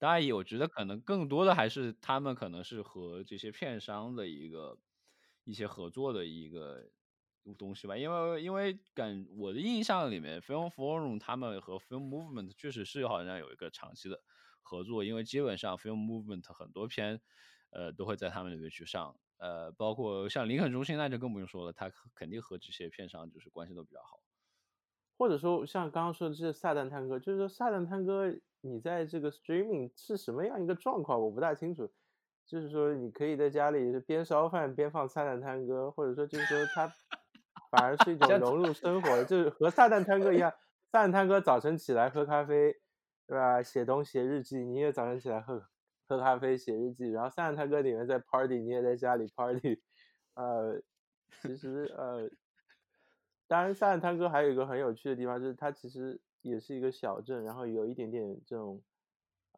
[0.02, 4.80] 当然也，我觉得可能更多的还是他们可能是和这些片商的一个
[5.44, 6.90] 一些合作的一个
[7.56, 14.20] 东西吧，因为因为感我的印象里面，Film Forum 他们和 Film Movement 确实是好像有一个长期的
[14.64, 17.22] 合作，因为基本上 Film Movement 很多片
[17.70, 24.22] 呃都会在他们那边去上，呃，包括像林肯中心那就更不用说了，他肯定和这些片商就是关系都比较好。
[25.20, 28.26] 或者说像刚刚说的这撒旦探戈，就是说撒旦探戈
[28.62, 31.92] 你在这个 streaming 是什么样一个状况，我不大清楚。
[32.46, 36.88] 就是说你可以在家里边烧饭边放撒旦探戈，或者说就是说它
[37.72, 40.52] 反而是一种融入生活的， 就是和撒旦探戈一样。
[40.92, 42.74] 撒旦探戈早晨起来喝咖啡，
[43.28, 43.64] 对吧？
[43.64, 45.64] 写东写日记，你也早晨起来喝
[46.08, 49.82] 喝咖啡写日记，然后撒旦探戈里面在 party，你也在家里 party。
[50.36, 50.82] 呃，
[51.42, 52.30] 其实呃。
[53.48, 58.82] 当然，萨坦探戈还有一个很有趣的地方，就是它其实也是一个小镇，然后有一点点这种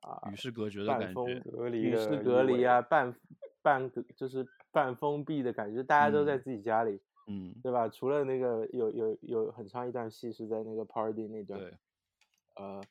[0.02, 3.16] 啊与世隔绝的感半封觉，隔离与世隔离啊，半
[3.62, 7.88] 半个就是半封闭的感觉，大家都在嗯自己家里，嗯，对吧？
[7.88, 11.74] 除了那个有有有很长一段戏是在那个 party 那段，对，
[12.56, 12.82] 呃，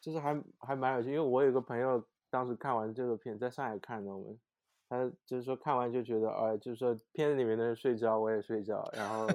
[0.00, 4.38] 就是还还蛮有趣，因为我有个朋友当时看完这个片，在上海看的，我们
[4.88, 9.26] 他就是说看完就觉得，呃，就是说片子里面的人睡觉，我也睡觉，然后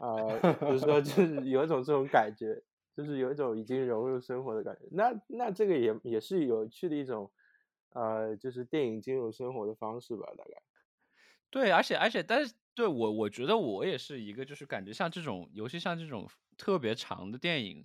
[0.00, 2.62] 啊，就是说就是有一种这种感觉，
[2.96, 4.88] 就是有一种已经融入生活的感觉。
[4.92, 7.30] 那那这个也也是有趣的一种，
[7.90, 10.62] 呃，就是电影进入生活的方式吧，大概。
[11.52, 17.84] 对，而且而且，但是对我我觉得我也是一个，就是感觉像这种，尤其像这种特别长的电影，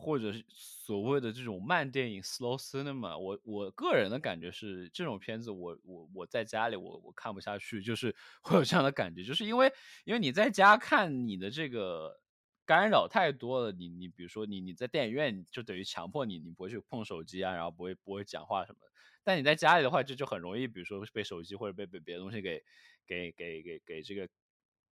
[0.00, 9.72] 或者是所谓的这种慢电影 （slow cinema），我我个人的感觉是，这种片子我我我在家里我我看不下去，就是会有这样的感觉，就是因为
[10.04, 12.20] 因为你在家看你的这个
[12.64, 18.78] 干扰太多了，你你比如说你你在电影院就等于强迫你你不会去碰手机啊，然后不会不会讲话什么。
[19.22, 22.62] 但你在家里的话，这就很容易，比如说被手机或者被被别的东西给
[23.06, 24.28] 给给给给这个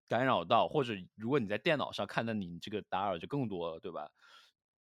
[0.09, 4.09] 干扰到，或者如果你在电脑上看，那你这个打扰就更多了，对吧？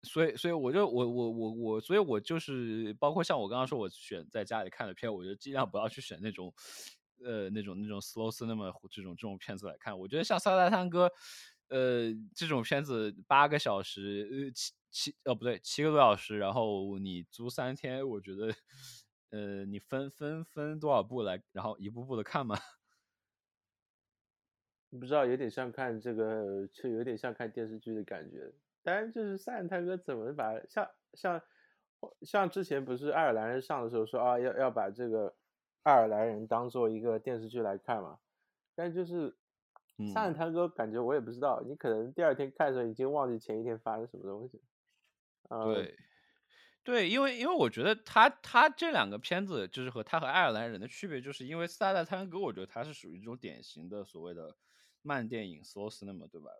[0.06, 6.54] 所以，所以我就我我我我，所以我就是包括像我刚刚说，我选在家里看的片，我就尽量不要去选那种
[7.24, 9.98] 呃那种那种 slow cinema 这种这种片子来看。
[9.98, 11.08] 我觉得像《撒旦探戈》
[11.68, 18.54] 呃这种片子八个小时，呃七七哦不对七个多小时，然后你租三天，我觉得。
[19.30, 22.56] 呃，你分分分多少部来，然后一步步的看嘛？
[24.90, 28.54] 不知道有点像看这个，就有点像看电视剧的感觉。
[28.86, 31.42] 当然，就是《塞尔探戈》怎么把像像
[32.22, 35.34] 像之前不是爱尔兰人上的时候说啊，要要把这个
[35.82, 38.20] 爱尔兰人当做一个电视剧来看嘛。
[38.76, 39.32] 但就是
[40.06, 44.62] 《塞尔嗯，探戈》，感觉我也不知道，你可能第二天看的时候已经忘记前一天发生什么东西。
[45.48, 45.96] 呃，对，
[46.84, 54.56] 对，因为因为我觉得他他这两个片子就是和他和爱尔兰人的区别，就是因为《四大大探戈》，我觉得他是属于这种典型的所谓的
[55.02, 56.50] 慢电影 slow cinema，对吧？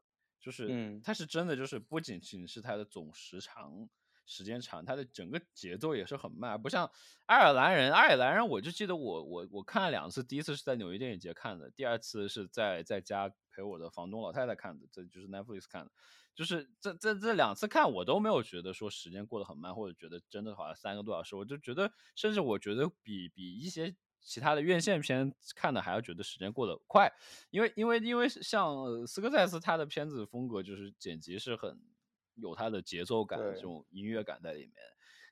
[0.47, 3.89] 就是嗯它是真的就是不仅仅是它的总时长
[4.27, 6.89] 时间长，它的整个节奏也是很慢，不像
[7.27, 7.93] 爱尔兰人。
[7.93, 15.91] 爱尔兰人我就记得我我我看了两次，第一次是在纽约电影节看的，第二次是在在家陪我的房东老太太看的，这就是 Netflix 看的。
[16.35, 23.97] 就是这这这两次看，我都没有觉得说时间过得很慢，或者觉得真的好像三个多小时，我就觉得，甚至我觉得比比一些
[24.27, 27.09] 其他的院线片看的还要觉得时间过得快，
[27.51, 31.81] 因为因为因为像呃斯科塞斯他的片子风格就是剪辑是很
[32.35, 34.75] 有他的节奏感，这种音乐感在里面，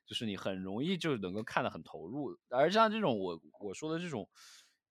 [0.05, 4.29] 就是你很容易就能够看得很投入，而像这种我我说的这种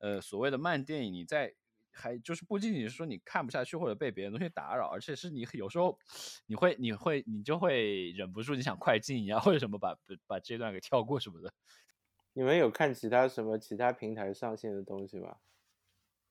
[0.00, 1.54] 呃所谓的慢电影，你在
[1.90, 5.98] 还就是不仅仅是说你看不下去或者被别的东西打扰，而且是你有时候
[6.46, 11.54] 你会你会你就会忍不住你想快进一样，或者什么把把这段给跳过什么的。
[12.34, 15.36] 你们有看其他什么其他平台上线的东西吗？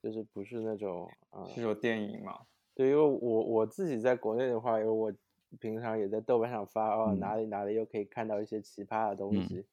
[0.02, 1.46] 就是不是那种啊？
[1.48, 2.46] 是说电影嘛？
[2.76, 5.13] 对，因为我我自己在国内的话，因为我
[5.60, 9.66] 平常也在豆瓣上发哦，嗯哪里哪里又可以看到一些奇葩的东嗯西。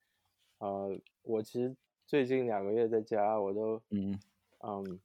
[0.59, 1.75] 呃，我其实
[2.07, 4.17] 最近两个月在家，我都嗯
[4.61, 5.01] 嗯，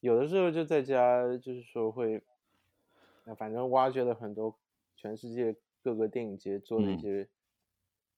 [0.00, 2.20] 有的时候就在家，就是说会，
[3.26, 4.56] 呃反正挖掘了很多
[4.96, 7.28] 全世界各个电影节做的一嗯些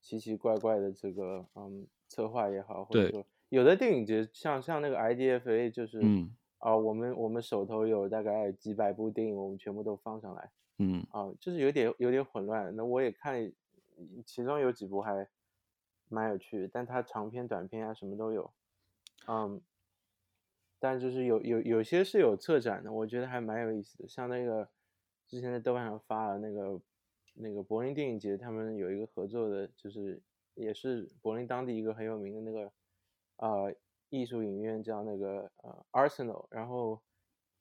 [0.01, 12.75] 奇奇怪怪的这个嗯策划也好，或者说有的电影节像像那个 IDFA 就是嗯啊、我们我们手头有大概几百部电影，我们全部都放上来嗯啊、就是有点有点混乱。
[12.75, 13.51] 那我也看，
[14.25, 15.27] 其中有几部还
[16.09, 18.51] 蛮有趣的，但它长片、短片啊什么都有，
[19.27, 19.61] 嗯，
[20.79, 24.07] 但就是有有有些是有策展的，我觉得还蛮有意思的。
[24.07, 24.67] 像那个
[25.27, 26.81] 之前在豆瓣上发了那个
[27.35, 30.21] 那个柏林电影节，他们有一个合作的，就是
[30.57, 32.71] 也是柏林当地一个很有名的那个
[33.37, 33.73] 呃
[34.09, 37.01] 艺术影院叫那个呃 Arsenal，然后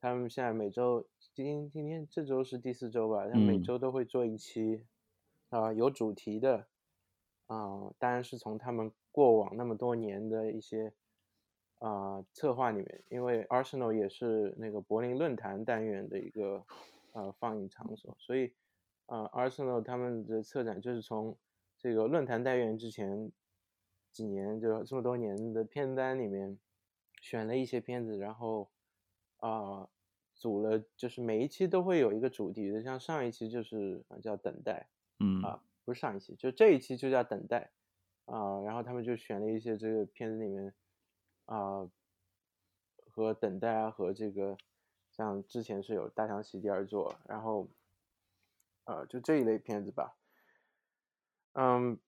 [0.00, 3.62] 他们现在每周今今天这周是第四周吧，他们每嗯。
[3.62, 4.86] 周都会做一期
[5.48, 6.66] 啊、有主题的
[7.46, 10.92] 啊、当然是从他们过往那么多年的一些
[11.78, 16.64] 啊、策划里面，因为 Arsenal 也是那个柏林论坛单元的一个
[17.12, 18.52] 呃放映场所，所以
[19.06, 21.36] 啊、Arsenal 他们的策展就是从
[21.86, 23.30] 这个论坛单元之前
[24.10, 26.58] 几年就这么多年的片单里面
[27.20, 28.68] 选了一些片子，然后
[29.36, 29.88] 啊、
[30.34, 34.88] 组了就是每一期都会有一个主题的，像上一期就是呃叫等待。
[35.20, 37.70] 嗯啊，不是上一期，就这一期就叫等待
[38.24, 40.74] 啊、然后他们就选了一些这个片子里面
[41.44, 41.88] 啊、
[43.12, 44.58] 和等待啊和这个
[45.12, 47.68] 像之前是有大象席地而坐，然后
[48.86, 50.16] 呃就这一类片子吧，
[51.58, 51.98] 嗯，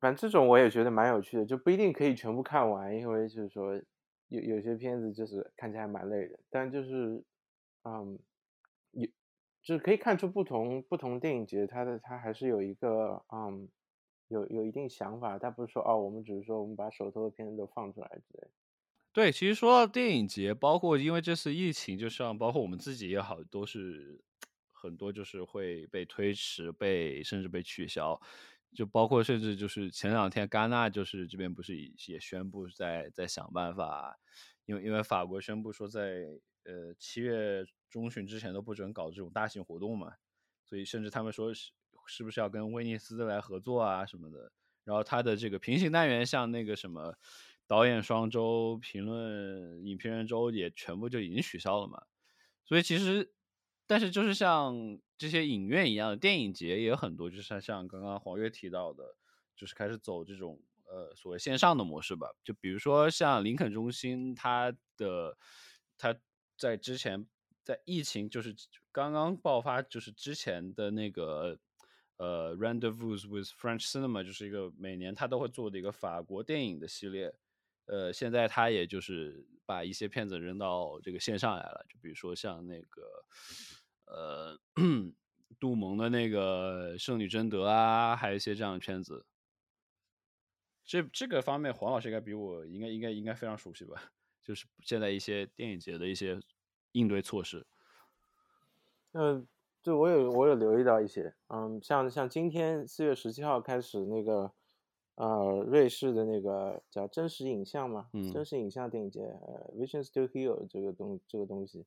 [0.00, 3.74] 反正这种我也觉得蛮有趣的，就不一定可以全部看完，因为就是说
[4.28, 7.24] 有有些片子就是看起来蛮累的，但就是
[7.84, 8.18] 嗯
[8.92, 9.06] 有。
[9.62, 13.68] 就是可以看出不同不同电影节它的它还是有一个嗯
[14.28, 18.48] 有有一定想法，它不是说哦我们只是说我们把手头的片子都放出来之类。
[19.12, 24.22] 对，其实说到电影节，包括因为这次疫情，就像包括我们自己也好，都是
[24.70, 28.20] 很多就是会被推迟、被甚至被取消，
[28.74, 31.76] 就包括甚至就是前两天戛纳就是这边不是
[32.06, 34.18] 也宣布在在想办法，
[34.64, 36.24] 因为因为法国宣布说在
[36.64, 40.12] 呃七月中旬之前都不准搞这种大型活动嘛，
[40.64, 41.70] 所以甚至他们说是
[42.06, 44.52] 是不是要跟威尼斯来合作啊什么的。
[44.84, 47.16] 然后他的这个平行单元，像那个什么
[47.66, 52.04] 导演双周、评论影评人周也全部就已经取消了嘛。
[52.64, 53.32] 所以其实，
[53.86, 59.16] 但是就是像这些影院一样的电影节也有很多，就是像刚刚黄月提到的，
[59.54, 62.34] 就是开始走这种呃所谓线上的模式吧。
[62.44, 65.36] 就比如说像林肯中心，它的
[65.96, 66.14] 它
[66.58, 67.26] 在之前
[67.62, 68.54] 在疫情就是
[68.92, 71.58] 刚刚爆发，就是之前的那个
[72.16, 77.34] 呃 Rendezvous with French Cinema，就是一个每年他都会做的一个法国电影的系列。
[77.86, 83.24] 呃，现在他也就是把一些片子扔到这个线上来了，就比如说像那个
[84.06, 84.58] 呃
[85.58, 89.26] 杜蒙的那个《圣女贞德》啊，还有一些这样的片子。
[90.84, 94.12] 这这个方面，黄老师应该比我应该应该应该非常熟悉吧？
[94.42, 96.38] 就是现在一些电影节的一些
[96.92, 97.66] 应对措施。
[99.12, 99.48] 嗯，
[99.82, 104.52] 对我有我有留意到一些，嗯，像像今天四月十七号开始那个，
[105.16, 111.84] 呃，瑞士的那个叫真实影像嘛，嗯真实影像电影节，呃，Vision Still Here 这个东这个东西，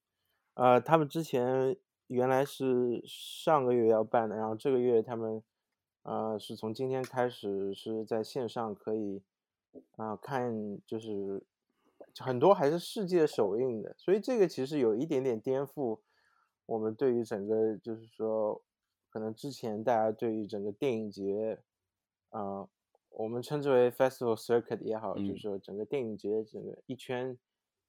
[0.55, 1.77] 呃，他们之前
[2.09, 5.41] 原来是上个月要办的，然后这个月他们，
[6.03, 9.21] 呃，是从今天开始是在线上可以
[9.95, 11.43] 啊、看，就是
[12.17, 15.99] 很多还是世界首映的，所以这个其实有一点点颠覆
[16.65, 18.61] 我们对于整个就是说，
[19.09, 21.59] 可能之前大家对于整个电影节，
[22.29, 22.67] 啊、
[23.11, 25.37] 我们称之为 festival circuit 也好，就是嗯。
[25.37, 27.37] 说整个电影节整个一圈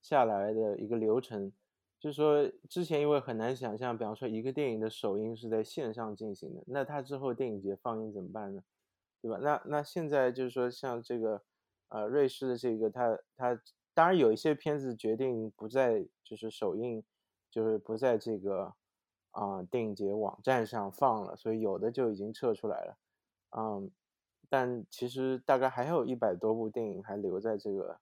[0.02, 1.52] 下来的一个流程，
[2.00, 8.62] 就是说之前因为很难想象，比方说一个电影的首映是在线上进行的，那它之后电影节放映怎么办呢？
[9.20, 9.36] 对吧？
[9.42, 11.42] 那那现在就是说像这个
[11.90, 13.60] 呃瑞士的这个它它
[13.92, 17.04] 当然有一些片子决定不在就是首映，
[17.50, 18.74] 就是不在这个
[19.32, 22.96] 啊、电影节网站上放了，所以有的就已经撤出来了，
[23.50, 23.90] 嗯，
[24.48, 28.00] 但其实大概还有一百多部电影还留在这个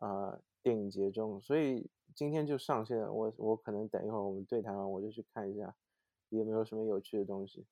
[0.00, 3.00] 呃电影节中，所以今天就上线。
[3.00, 5.74] 我我可能等一会儿我们对谈完我就去看一下
[6.28, 7.66] 有没有什么有趣的东西。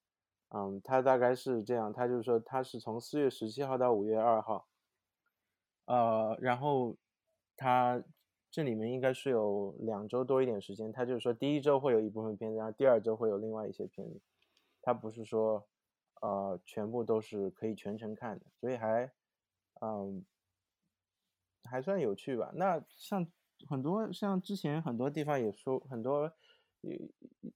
[0.54, 4.68] 嗯，他大概是这样，他就是说他是从四月十七号到五月二号，
[5.86, 6.94] 呃，然后
[7.56, 8.04] 他
[8.50, 14.20] 这里面应该是有两周多一点时间，他就是说第一周会有一部分片子，然后第二周会有另外一些片子，
[14.82, 15.66] 他不是说
[16.20, 19.10] 呃全部都是可以全程看的，所以还
[19.80, 20.22] 嗯
[21.64, 22.52] 还算有趣吧。
[22.54, 23.26] 那像
[23.68, 26.32] 很多像之前很多地方也说很多
[26.80, 26.98] 有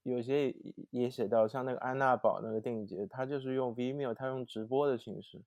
[0.03, 0.55] 有些
[0.91, 5.41] 也写到，像那个安娜堡那个电影节，它就是用 Vimeo，它用直播的形式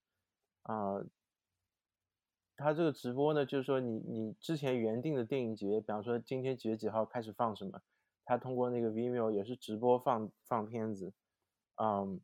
[0.63, 1.03] 啊。
[2.63, 7.81] 它这个直播呢，就是说你你之前原定的电影节，比方说今天几月几号开始放什么，
[8.23, 11.15] 它通过那个 Vimeo 也是直播放放片子，
[11.77, 12.21] 嗯，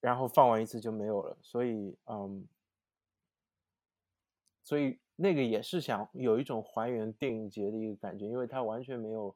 [0.00, 2.46] 然后放完一次就没有了，所以嗯，
[4.62, 9.34] 所以那个也是想有一种还原电影节的一个感觉，因为它完全没有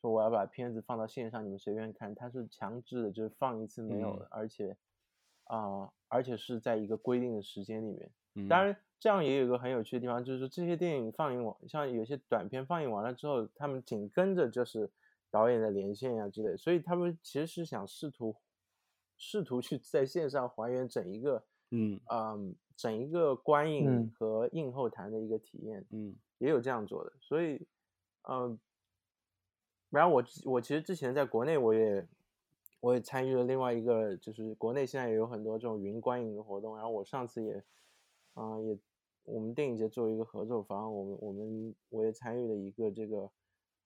[0.00, 4.16] 说我要把片子放到线上你们随便看，它是强制的，就是放一次没有嗯。
[4.16, 4.76] 了，而且
[5.44, 8.10] 啊、而且是在一个规定的时间里面。
[8.34, 8.48] 嗯。
[8.48, 14.90] 当然，这样也有一个很有趣的地方，就是说这些电影放映完，像有些短片放映完了之后，他们紧跟着就是
[15.30, 18.36] 导演的连线呀、之类，所以他们其实是想试图
[19.16, 22.00] 试图去在线上还原整一个嗯。
[22.10, 24.10] 嗯整一个观影嗯。
[24.16, 26.16] 和映后谈的一个体验，嗯。
[26.38, 27.66] 也有这样做的，所以
[28.22, 28.56] 嗯，
[29.90, 32.06] 然后我我其实之前在国内我也
[32.78, 37.64] 我也参与了另外一个，就是国内现在也有很多这种云观影的活动，然后我上次也
[38.34, 38.78] 啊、也
[39.24, 43.28] 我们电影节作为一个合作方，我们我们我也参与了一个这个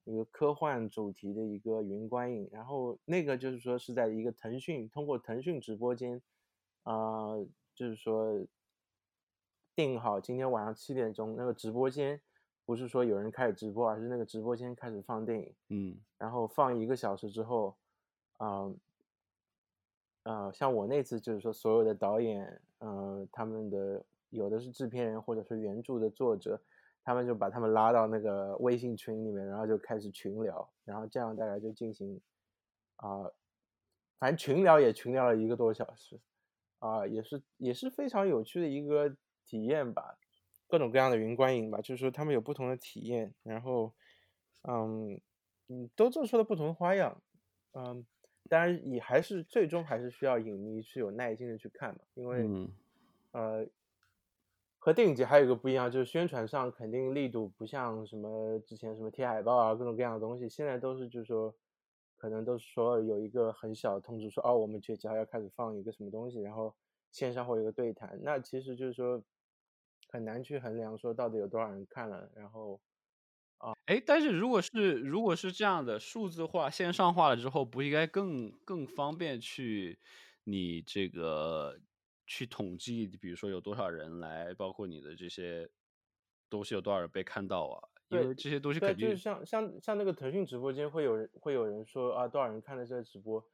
[0.05, 6.21] 一个科幻主题的一个云观影，然后那个就是说是在一个腾讯通过腾讯直播间
[6.83, 7.39] 啊、
[7.75, 8.47] 就是说
[9.75, 12.21] 定好今天晚上七点钟那个直播间，
[12.65, 15.99] 不是说有人开始直播，而是那个直播间开始放电影，嗯。
[16.19, 17.77] 然后放一个小时之后，
[18.37, 18.73] 啊、
[20.25, 26.61] 呃，像我那次就是说，所有的导演，呃，他们的有的是制片人或者是原著的作者，
[27.03, 32.21] 他们就把他们拉到那个微信群里面，然后就开始群聊，然后这样大概就进行，
[32.97, 33.29] 啊、
[34.21, 36.21] 反正群聊也群聊了一个多小时，
[36.79, 39.17] 啊、也是也是非常有趣的一个
[39.53, 40.17] 体验吧，
[40.67, 43.93] 各种各样的云观影吧，就是说他们有不同的体验，然后，
[44.63, 45.21] 嗯
[45.69, 47.23] 嗯，都做出了不同的花样，
[47.73, 48.07] 嗯，
[48.49, 52.73] 当然也还是最终还是需要影迷是有耐心的去看嘛，因为，嗯
[53.33, 53.67] 呃，
[54.79, 61.55] 和电影节还有一个不一样，就是宣传上肯定力度不像什么之前什么贴海报啊各种各样的东西，现在都是就是说，
[62.17, 66.75] 可能都是说有一个很小的通知说哦，我们几月几号要开始放一个什么东西，然后
[67.11, 69.23] 线上会有一个对谈，那其实就是说
[70.13, 72.81] 很难去衡量说到底有多少人看了，然后
[73.59, 79.99] 啊哎，但是如果是如果是这样的数字化、线上化了之后，不应该更更方便去
[80.45, 81.81] 你这个
[82.27, 85.69] 去统计，比如说有多少人来，包括你的这些
[86.49, 87.89] 东西有多少人被看到啊？
[88.09, 93.45] 因为这些东西对，肯定就是像像像那个腾讯直播间会有人会有人说啊多少人看了这个直播，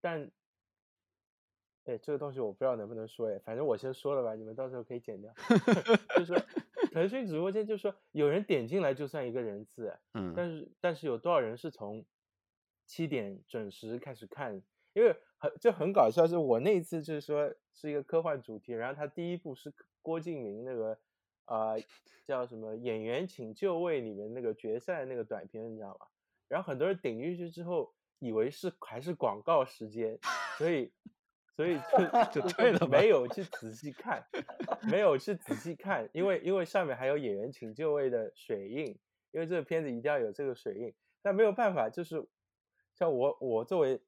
[0.00, 0.30] 但，
[1.88, 5.32] 哎这个东西我不知道能不能说哎，反正我先说了吧，你们到时候可以剪掉。
[6.16, 6.36] 就是说
[6.92, 12.04] 腾讯直播间就是说有人点进来就算一个人次哎，嗯但是但是有多少人是从
[12.86, 14.62] 七点准时开始看？
[14.94, 19.72] 因为很就很搞笑，是我那一次就是说是一个科幻主题，然后他第一部是
[20.02, 20.98] 郭敬明那个
[21.46, 21.80] 呃
[22.24, 26.06] 叫什么演员请就位里面那个决赛那个短片，你知道吗？
[26.48, 30.18] 然后很多人顶进去之后，以为是还是广告时间，
[30.56, 30.90] 所以
[31.58, 31.76] 所以
[32.30, 34.24] 就就退了 没有去仔细看，
[34.88, 38.96] 没有去仔细看，因为因为上面还有演员请就位的水印，
[39.32, 42.24] 因为这个片子一定要有这个水印，但没有办法，就是
[42.94, 44.00] 像我我作为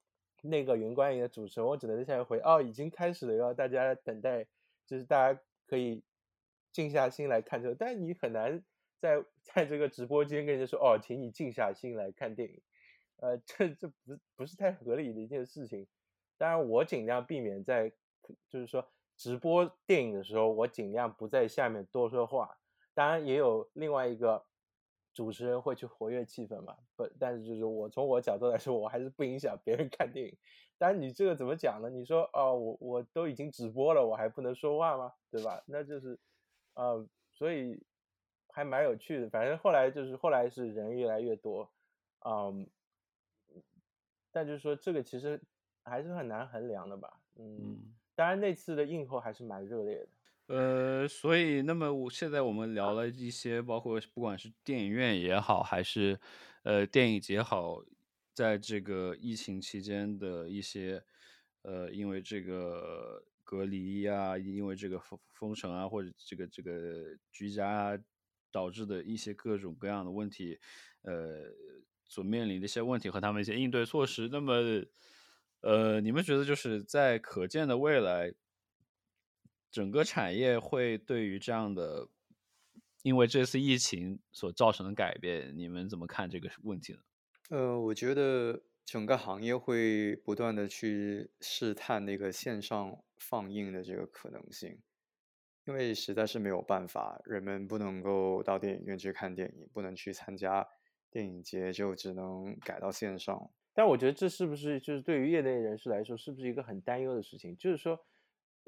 [0.42, 4.46] 那个云观影的主持人，我只能在下面回哦，已经开始了，要大家等待，
[4.86, 6.05] 就是大家可以
[6.70, 8.62] 静下心来看这个，但你很难
[9.01, 12.62] 在在这个直播间跟人家说哦，请你静下心来看电影，
[13.16, 15.88] 呃，这这不不是太合理的一件事情。
[16.41, 17.93] 当然，我尽量避免在
[18.49, 22.57] 就是说直播电影的时候，我尽量不在下面多说话。
[22.95, 24.47] 当然，也有另外一个。
[25.12, 26.76] 主持人会去活跃气氛嘛？
[26.95, 30.38] 不，但是就是我从我角度来说，我还是不影响别人看电影。
[30.78, 31.91] 但是你这个怎么讲呢？
[31.91, 35.12] 你说哦，我我都已经直播了，我还不能说话吗？
[35.28, 35.64] 对吧？
[35.66, 36.16] 那就是，
[36.74, 37.84] 呃，所以
[38.51, 39.28] 还蛮有趣的。
[39.28, 41.68] 反正后来就是后来是人越来越多，
[42.24, 42.70] 嗯，
[44.30, 45.43] 但就是说这个其实
[45.85, 47.20] 还是很难衡量的吧？
[47.37, 50.09] 嗯，当然那次的映后还是蛮热烈的。
[50.47, 56.18] 呃，所以那么我现在我们聊了一些，包括不管是电影院也好，还是
[56.64, 57.85] 呃电影节好，
[58.35, 61.03] 在这个疫情期间的一些
[61.62, 67.97] 呃，因为这个隔离呀，因为这个封封城啊，或者这个这个居家
[68.51, 70.59] 导致的一些各种各样的问题，
[71.03, 71.45] 呃，
[72.09, 74.28] 所面临的一些问题和他们一些应对措施。
[74.33, 74.85] 那么，
[75.61, 78.35] 呃，你们觉得就是在可见的未来？
[79.71, 82.09] 整个产业会对于这样的，
[83.03, 86.99] 因为这次疫情所造成的改变，你们怎么看这个问题呢？
[87.51, 94.81] 呃，我觉得整个行业会不断的去试探那个线上放映的这个可能性，
[95.67, 100.67] 因为实在是没有办法，人们不能够到电影院去看电影，不能去参加
[101.13, 103.53] 电影节，就只能改到线上。
[103.81, 107.57] 但我觉得这是不是就是对于业内人士来说，是不是一个很担忧的事情？
[107.57, 107.99] 就是说。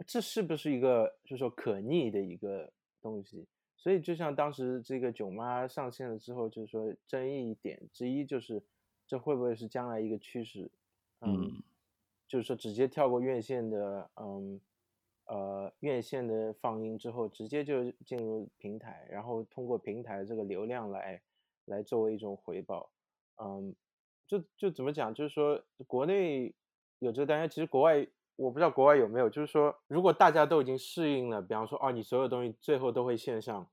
[0.07, 3.47] 这是不是一个就是说可逆的一个东西？
[3.77, 8.61] 所以就像当时这个囧妈上线了之后，就是说争议点之一就是
[9.07, 10.69] 这会不会是将来一个趋势？
[11.21, 11.63] 嗯，
[12.27, 14.61] 就是说直接跳过院线的，嗯，
[15.27, 21.23] 呃，院线的放映之后，直接就进入平台，然后通过平台这个流量来
[21.67, 22.91] 来作为一种回报。
[23.37, 23.73] 嗯，
[24.39, 25.13] 就就怎么讲？
[25.13, 26.55] 就是说国内
[27.01, 28.07] 有这个，担忧其实国外。
[28.37, 33.71] 我不知道国外有没有，就是说，如果大家都已经适应了，比方说，哦，你所有东西最后都会线上，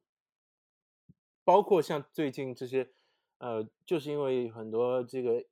[1.45, 2.89] 包括像最近这些，
[3.38, 5.43] 呃，就是因为很多这个，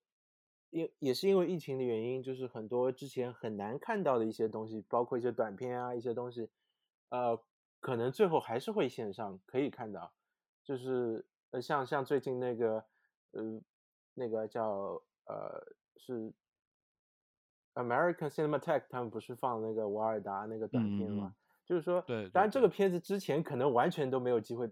[0.71, 6.49] 因也是因为疫情的原因，就是很多之前很难看到的一些东西，包括一些短片啊，一些东西，
[7.09, 7.41] 呃，
[7.79, 10.11] 可能最后还是会线上可以看到，
[10.65, 12.83] 就是呃，像像最近那个，
[13.31, 13.61] 呃，
[14.17, 15.63] 那个叫呃
[15.95, 16.33] 是。
[17.77, 21.35] American Cinematheque 他们不是放那个瓦尔达那个短片吗？
[21.63, 24.67] 就是说，对，当然这个片子之前可能完全都没有机会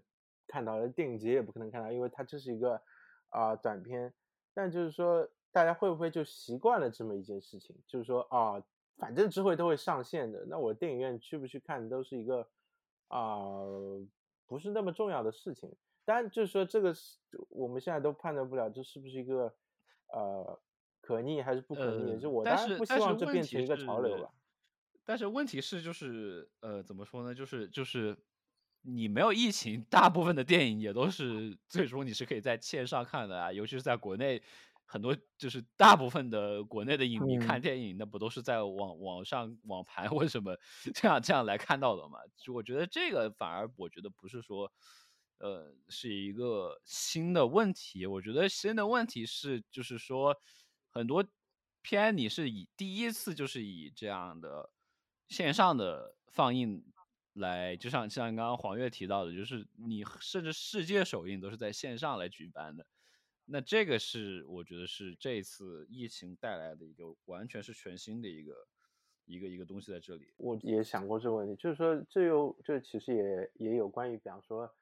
[0.48, 2.82] 看到，电影节也不可能看到，因为它这是一个
[3.28, 4.12] 啊短片。
[4.52, 7.76] 但就是说，大家会不会就习惯了这么一件事情？
[7.86, 8.60] 就是说啊，
[8.96, 12.48] 反正之后都会上线的，那我电影院去不去看都是一个
[13.06, 13.60] 啊
[14.48, 15.72] 不是那么重要的事情。
[16.06, 17.18] 当然，就是说这个是
[17.50, 19.54] 我们现在都判断不了，这是不是一个
[20.08, 20.58] 呃。
[21.02, 22.18] 可逆还是不可逆？
[22.18, 24.28] 就我当然不希望这变成一个潮流吧。
[25.04, 27.32] 但是问题是，就是呃，怎么说呢？
[27.32, 28.18] 就是就是
[28.82, 33.52] 你没有疫情，大部分的电影也都是最终你是可以在线上看的啊。
[33.52, 34.42] 尤其是在国内，
[34.84, 40.58] 很多就是大部分的国内的影迷看电影，那不都是在网网上网盘或什么
[40.92, 42.18] 这样这样来看到的嘛？
[42.36, 44.72] 就我觉得这个反而我觉得不是说
[45.38, 48.06] 呃是一个新的问题。
[48.06, 50.36] 我觉得新的问题是就是说。
[50.88, 51.22] 很多
[51.82, 54.70] 片你是以第一次就是以这样的
[55.28, 56.82] 线上的放映
[57.34, 62.86] 来，就像像刚刚黄月提到的，就是你甚至世界首映都是在线上来举办的。
[63.44, 68.66] 那这个是我觉得是这次疫情带来的一个完全是全新的一个
[69.26, 70.32] 一个一个东西在这里。
[70.38, 74.74] 我也想过这个问题，就是说这又这其实也也有关于，比方说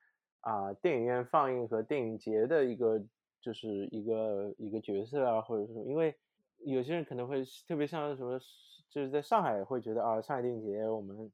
[0.45, 3.05] 啊电影院放映和电影节的一个。
[3.45, 6.17] 就是一个一个角色啊，或者说，因为
[6.61, 8.41] 有些人可能会特别像什么，
[8.89, 11.31] 就是在上海会觉得啊，上海电影节我们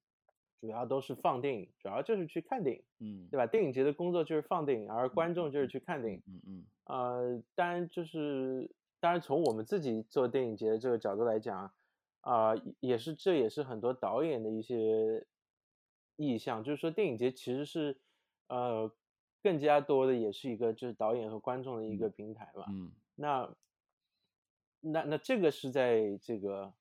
[0.61, 3.47] 主要都是放电影，主要就是去看电影，嗯，对吧？
[3.47, 6.67] 电影节的工作就是放电影，而观众就是去看电影，嗯嗯。
[6.87, 11.73] 呃，当然就是当然从我们自己做电影节的这个角度来讲，
[12.23, 15.25] 啊，也是这也是很多导演的一些
[16.17, 18.01] 意向，就是说电影节其实是
[18.49, 18.91] 呃。
[19.43, 23.55] 更加多的也是一个就是导演和观众的一个平台嘛，嗯，那
[24.81, 26.73] 那那这个是在这个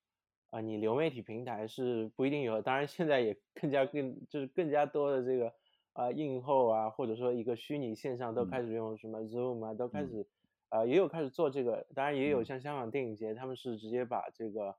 [0.49, 5.53] 啊，你流媒体平台是不一定有，当然现在也更加更就是更加多的这个
[5.93, 10.27] 啊映后啊，或者说一个虚拟线上都开始用什么 Zoom 啊，都开始
[10.69, 12.45] 呃，也有开始做这个，当然也有嗯。
[12.45, 14.75] 像香港电影节，他们是直接把这个，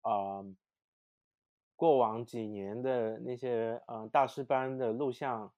[0.00, 0.42] 啊，
[1.76, 5.52] 过往几年的那些呃大师班的录像，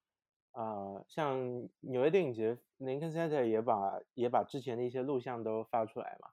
[0.53, 1.37] 呃，像
[1.79, 6.29] 纽约电影节，Lincoln Center 也把也把之前的一些录像都发出来嘛，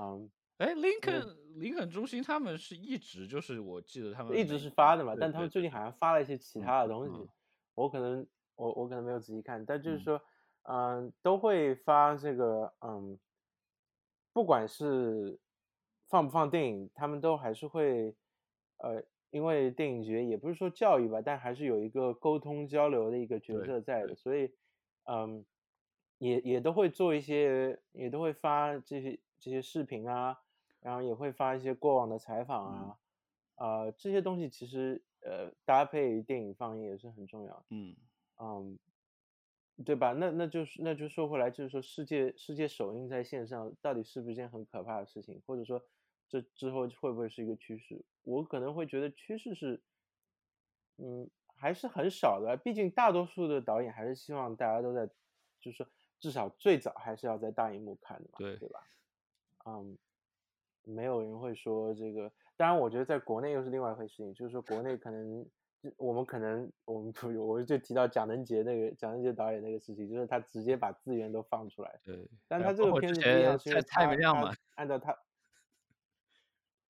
[0.00, 7.28] 嗯，哎，林肯林肯中心他们是一直就是我记得他们一直是发的嘛，对但他们最近好像发了一些其嗯他的东西，嗯。
[7.74, 8.26] 我可能
[8.56, 10.00] 我我可能没有仔细看，但就是嗯。
[10.00, 10.20] 说，
[10.68, 13.18] 嗯、都会发这个，嗯，
[14.32, 15.38] 不管是
[16.08, 18.14] 放不放电影，他们都还是会，
[18.78, 24.52] 呃，因为电影节也不是说教育吧，但还是有一个沟通交流的一个角色在的，所以，
[25.04, 25.44] 嗯，
[26.18, 30.38] 也也都会做一些，也都会发这些这些视频啊，
[30.80, 32.98] 然后也会发一些过往的采访啊，
[33.56, 37.96] 呃，这些东西其实呃搭配电影放映也是很重要的，嗯。
[38.38, 38.78] 嗯，
[39.82, 40.12] 对吧？
[40.12, 45.82] 那那就是那就说回来，就是说世界世界首映在线上到底是不是一件很可怕的事情，或者说
[46.28, 48.04] 这之后会不会是一个趋势？
[48.24, 49.80] 我可能会觉得趋势是，
[50.98, 55.06] 嗯，还是很少的，毕竟大多数的导演还是希望大家都在，
[55.60, 55.86] 就是说
[56.18, 58.80] 至少最早还是要在大荧幕看的嘛，对对吧？
[59.66, 59.96] 嗯，
[60.82, 62.32] 没有人会说这个。
[62.56, 65.46] 当然，我觉得在国内又是另外一回事情，就是说国内可能
[65.96, 75.16] 我们可能我们不我就提到蒋能杰那个蒋能杰导演那个事情，就是他直接把资源都放出来，对，但他这个片子不一样，是因前蔡为他他蔡明亮嘛，按照他，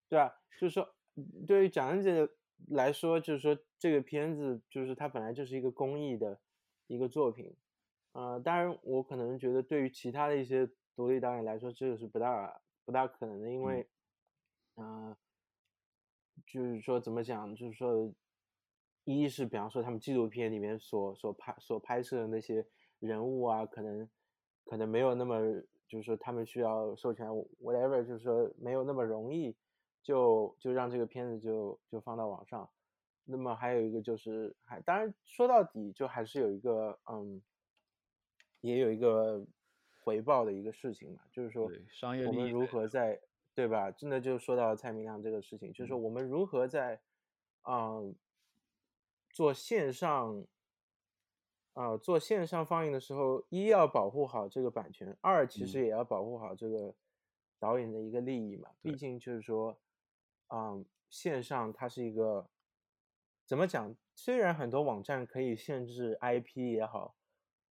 [0.09, 0.94] 对啊，就是说
[1.46, 2.28] 对于蒋能杰
[2.68, 6.40] 来说，就是说这个片子就是它本来就是一个公益的
[6.86, 7.54] 一个作品，
[8.12, 13.86] 呃，当然我可能觉得对于其他的一些独立导演来说，这个是不大不大可能的，因为，
[14.76, 15.16] 呃，
[16.46, 18.12] 就是说怎么讲，就是说，
[19.04, 22.64] 一是比方说他们纪录片里面所所拍所拍摄的那些
[23.00, 24.09] 人物啊，可能
[24.64, 25.36] 可能没有那么，
[25.88, 27.26] 就是说他们需要授权
[27.61, 29.54] whatever，就是说没有那么容易
[30.07, 32.68] 就就让这个片子就就放到网上。
[33.24, 37.42] 那么还有一个就是，还当然说到底就还是有一个嗯，
[38.61, 39.44] 也有一个
[39.98, 43.20] 回报的一个事情嘛，就是说商业我们如何在
[43.52, 43.90] 对吧？
[43.90, 47.00] 真的就说到蔡明亮这个事情，就是说嗯我们如何在
[47.64, 48.14] 嗯
[49.32, 50.46] 做线上
[51.74, 56.94] 呃做线上放映的时候，一要保护好这个版权，二其实嗯也要保护好这个
[57.59, 58.70] 导演的一个利益嘛。
[58.80, 59.76] 毕竟就是说，
[60.49, 62.49] 嗯，线上它是一个
[63.44, 63.94] 怎么讲？
[64.14, 67.16] 虽然很多网站可以限制 IP 也好，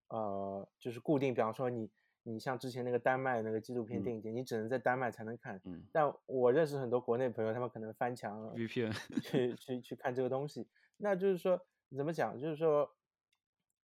[0.10, 1.90] 呃，就是固定，比方说你
[2.24, 5.60] 你像之前那个丹麦那个纪录片嗯电影节，你只能在丹麦才能看。
[5.66, 10.68] 嗯但我认识很多国内朋友，他们可能翻墙 VPN 去去去看这个东西。
[10.98, 11.60] 那就是说
[11.96, 12.40] 怎么讲？
[12.40, 12.96] 就是说，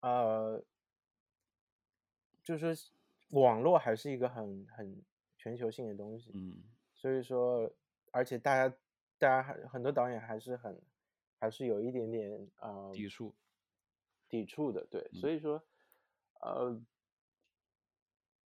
[0.01, 0.63] 呃，
[2.43, 2.91] 就是说
[3.41, 5.01] 网络还是一个很很
[5.37, 6.31] 全球性的东西。
[6.33, 6.61] 嗯
[6.93, 7.71] 所以说，
[8.12, 8.76] 而且大家
[9.18, 10.82] 大家还很多导演还是很
[11.39, 13.34] 还是有一点点呃抵触，
[14.28, 15.20] 抵触的，对，嗯。
[15.20, 15.64] 所以说，
[16.41, 16.82] 呃，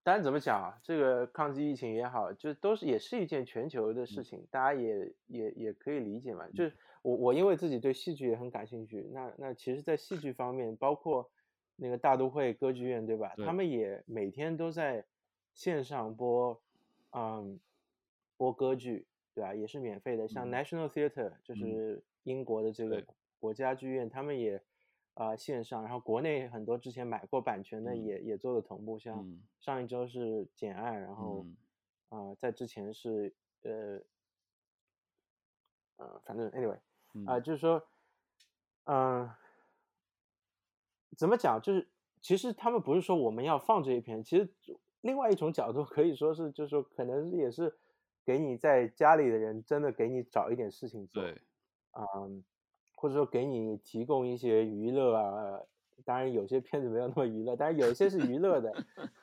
[0.02, 4.24] 当然怎么讲啊，这个抗击疫情也好，就都是也是一件全球的事嗯。
[4.24, 6.48] 情，大家也也也可以理解嘛。
[6.50, 11.30] 就是我我因为自己对戏剧也很感兴趣，那那其实，在戏剧方面，包括
[11.76, 13.32] 那个大都会歌剧院，对吧？
[13.36, 13.46] 对。
[13.46, 15.04] 他们也每天都在
[15.54, 16.60] 线上播，
[17.12, 17.58] 嗯，
[18.36, 19.54] 播歌剧，对啊？
[19.54, 20.50] 也是免费的，像嗯。
[20.50, 21.58] National Theatre 就嗯。
[21.58, 23.04] 是英国的这个
[23.40, 24.56] 国家剧院，他们也
[25.14, 28.04] 啊、呃线上，然后国内很多之前买过版权的嗯。
[28.04, 29.42] 也、也做了同步，像嗯。
[29.60, 31.56] 上一周是简爱，然后嗯。
[32.10, 34.00] 啊、呃在之前是呃
[35.96, 36.78] 呃反正 anyway
[37.24, 37.42] 啊、嗯。
[37.42, 37.82] 就是说
[38.84, 39.30] 嗯、
[41.16, 41.60] 怎么讲？
[41.62, 41.88] 就是
[42.20, 44.48] 其实他们不是说我们要放这一篇，其实
[45.02, 47.76] 另外一种角度可以说是，就是说可能也是
[48.24, 51.40] 给你在家里的人真的给你找一点事情做，对，
[51.92, 52.42] 嗯，
[52.96, 55.60] 或者说给你提供一些娱乐啊。
[56.04, 58.72] 当然有些片子没有那么娱乐，但是有一些是娱乐的，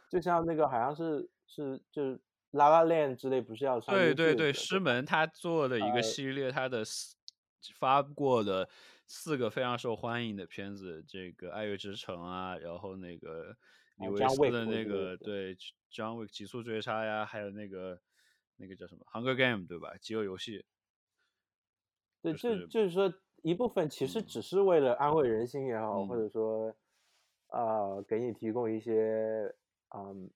[0.10, 2.16] 就像那个好像是是就是
[2.52, 7.18] 《La La Land》之类，不是要上对对对，师门他做的一呃个系列，他的四
[7.78, 8.70] 发过的
[9.06, 13.58] 四个非常受欢迎的片子，这个《爱乐之城》啊，然后那个
[13.98, 15.56] 李啊维斯的那个对
[15.92, 18.00] 《John Wick》极速追杀呀，还有那个
[18.60, 19.96] 那个叫什么《Hunger Game》对吧？
[20.02, 20.66] 饥饿游戏，
[22.22, 26.76] 对，就就是就是说一部分其实嗯只是为了安慰人心也好，或嗯者说
[27.48, 29.56] 呃给你提供一些
[29.96, 30.30] 嗯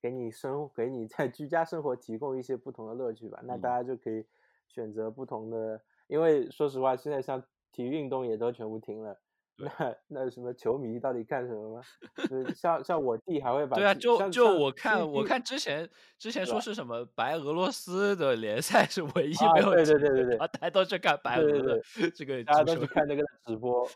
[0.00, 3.40] 给你生给你在居家生活提供一些不同的乐趣吧。
[3.42, 4.24] 那大嗯家就可以
[4.68, 9.20] 选择不同的，因为说实话，现在像体育运动也都全部停了，
[9.78, 11.82] 那那什么球迷到底干什么吗？
[12.28, 15.88] 就是像像我弟还会把对啊，就就我看我看之前
[16.18, 23.88] 之前说是什么白俄罗斯的联赛是唯一啊没有对对对对对然后大家都去看白对对俄的这个大家都去看那个 直播，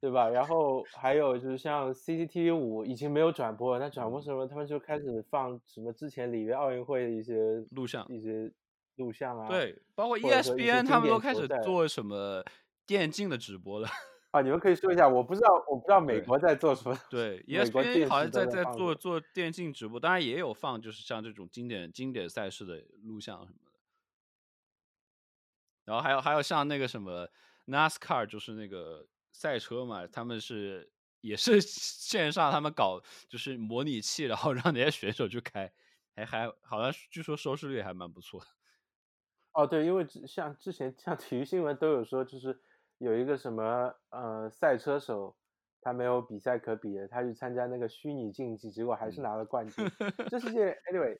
[0.00, 0.28] 对吧？
[0.28, 4.46] 然后还有就是像 CCTV 五已经没有转播了，那转播什么？
[4.46, 8.52] 他们就开始放什么之前里约奥运会的一些录像一些
[8.96, 9.48] 录像啊。
[9.48, 12.44] 对，包括 E ESPN 他们都开始做什么
[12.86, 13.88] 电竞的直播了。
[14.36, 16.98] 啊，你们可以说一下，我不知道我不知道美国在做什么。
[17.08, 23.72] 对美国，ESPN 电好像在在在做做电竞直播，当然也有放，就是像这种经典经典赛事的录像什么的。
[25.86, 27.26] 然后还有还有像那个什么
[27.66, 35.72] NASCAR，就是那个赛车嘛，他们是也是 线上他们搞就是模拟器，然后让那些选手去开，
[36.14, 38.46] 还还好像据说收视率还蛮不错的。
[39.52, 42.60] 哦，对，因为像之前像体育新闻都有说，就是
[42.98, 45.36] 有一个什么呃赛车手，
[45.80, 49.86] 他没有比赛可比的，他去参加那个虚拟竞技，结果还是嗯拿了冠军。
[50.30, 51.18] 这世界 anyway，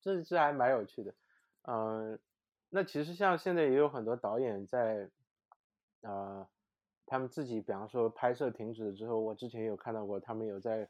[0.00, 1.14] 这这还蛮有趣的。
[1.62, 2.18] 嗯、
[2.68, 5.10] 那其实像现在也有很多导演在，
[6.02, 6.48] 呃，
[7.06, 10.88] 他们自己比方说拍摄停止了之后，我之前有看到过，他们有在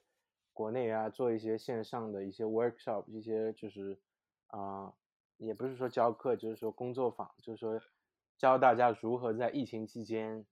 [0.52, 4.00] 国内啊做一些线上的一些 workshop，一些就是
[4.48, 4.92] 啊、
[5.36, 7.80] 也不是说教课，就是说工作坊，就是说
[8.40, 10.46] 教大家如何在疫情期间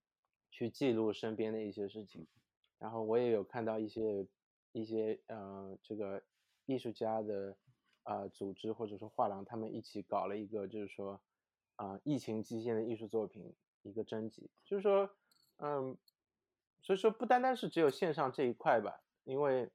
[0.50, 2.26] 去记录身边的一些事情。
[2.78, 4.26] 然后我也有看到一些
[4.72, 6.22] 一些呃这个
[6.66, 7.56] 艺术家的
[8.02, 11.18] 呃组织或者说画廊，他们一起搞了一个就是说
[11.76, 15.08] 啊、疫情期间的艺术作品一个征集，就是说
[15.56, 15.96] 嗯，
[16.82, 19.70] 所以说不单单是只有线上这一块吧，因为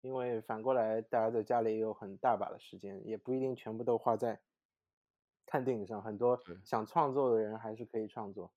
[0.00, 4.40] 因为反过来大家在家里也有很大把的时间，也不一定全部都花在
[5.46, 8.52] 看电影上，很多想创作的人还是可以创作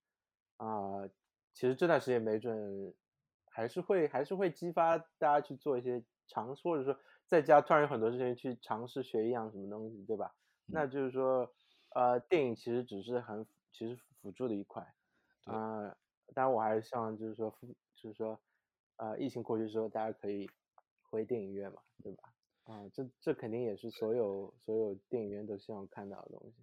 [0.56, 1.06] 啊、
[1.52, 2.94] 其实这段时间没准
[3.50, 10.34] 还是会还是会激发大家去做一些尝试，或者说在家突然有很多时间去尝试学一样什么东西，对吧？
[10.66, 11.50] 那就是说，
[11.94, 14.82] 呃，电影其实只是很其实辅助的一块，
[15.44, 15.96] 对啊、
[16.34, 17.54] 当然我还是希望就是说，
[17.94, 18.40] 就是说，
[18.96, 20.48] 呃，疫情过去之后，大家可以
[21.10, 22.32] 回电影院嘛，对吧？
[22.64, 26.62] 啊、这这肯定也是所有所有电影院都希望看到的东西。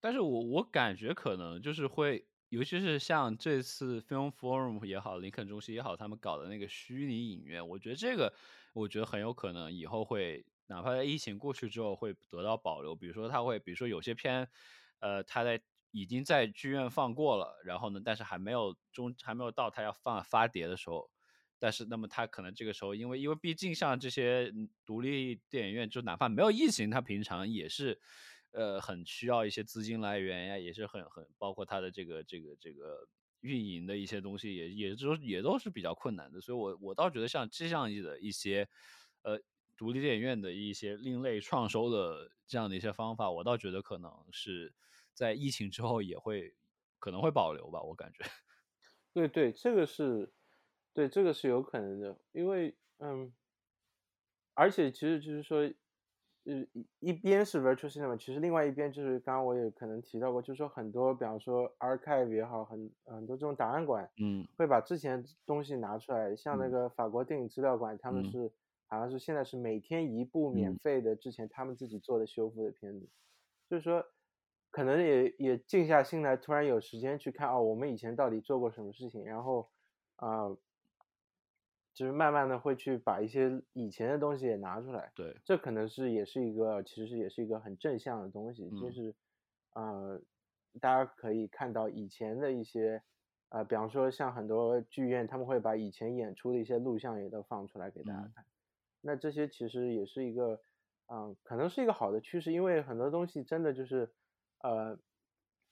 [0.00, 8.32] 但是我我感觉可能就是会，尤其是像这次 Film Forum 也好，林肯中心也好，他们搞的那个虚拟影院，我觉得这个，
[8.72, 12.96] 我觉得很有可能以后会，哪怕在疫情过去之后会得到保留。
[12.96, 14.48] 比如说他会，比如说有些片，
[15.00, 21.10] 呃，他在已经在剧院放过了，然后呢，但是还没有中还没有到他要放发碟的时候，
[21.58, 24.50] 但是那么他可能这个时候，因为因为毕竟像这些
[24.86, 28.00] 独立电影院，就哪怕没有疫情，他平常也是。
[28.52, 33.08] 呃，很需要一些资金来源呀，也是很很包括它的这个这个这个
[33.40, 36.40] 运营的一些东西也，也都也都是比较困难的。
[36.40, 38.68] 所以我我倒觉得像这样的一些
[39.22, 39.40] 呃
[39.76, 44.74] 独立电影院的一些另类创收的这样的一些方法，我倒觉得可能是
[45.14, 46.56] 在疫情之后也会
[46.98, 48.24] 可能会保留吧，我感觉。
[49.16, 50.32] 对对，这个是，
[50.92, 53.32] 对这个是有可能的，因为嗯，
[54.56, 55.72] 而且其实就是说，
[56.50, 64.46] 呃，一一边是 virtual cinema，其实另外一边就是刚刚我也可能提到过，就是说很多，比方说 archive 也好，很很多这种档案馆嗯。
[64.56, 66.70] 会把之前东西拿出来，像那嗯。
[66.70, 68.24] 个法国电影资料馆，他们嗯。
[68.24, 68.52] 是
[68.88, 70.78] 好像是现在是每天一部免嗯。
[70.78, 73.08] 费的之前他们自己做的修复的片子，
[73.68, 74.04] 就是说
[74.70, 79.70] 可能也也静下心来，突然有时间去看哦，我们以前到底做过什么事情，然后
[80.16, 80.58] 啊、呃
[82.00, 88.90] 就是慢慢的会去把一些以前的东西也拿出来，对，这可能是也是一个其实也是一个很正向的东西，就嗯。
[88.90, 89.14] 是
[89.74, 90.18] 呃
[90.80, 93.02] 大家可以看到以前的一些
[93.50, 98.34] 呃，比方说像很多剧院他们会把以前演出的一些录像也都放出来给大家嗯。
[98.34, 98.46] 看，
[99.02, 100.62] 那这些其实也是一个
[101.08, 104.14] 嗯、可能是一个好的趋势，因为很多东西真的就是
[104.60, 104.98] 呃。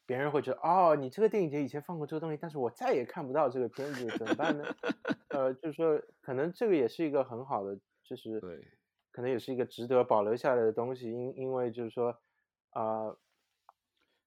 [0.08, 4.64] 别人会觉得哦，你这个电影节以前放过这个东西，但是我再也看不到这个片子，怎么办呢？
[5.28, 8.78] 呃，就是说，可能这个也是一个很好的，就是对
[9.12, 12.18] 可能也是一个值得保留下来的东西，因因为就是说，
[12.70, 13.14] 啊、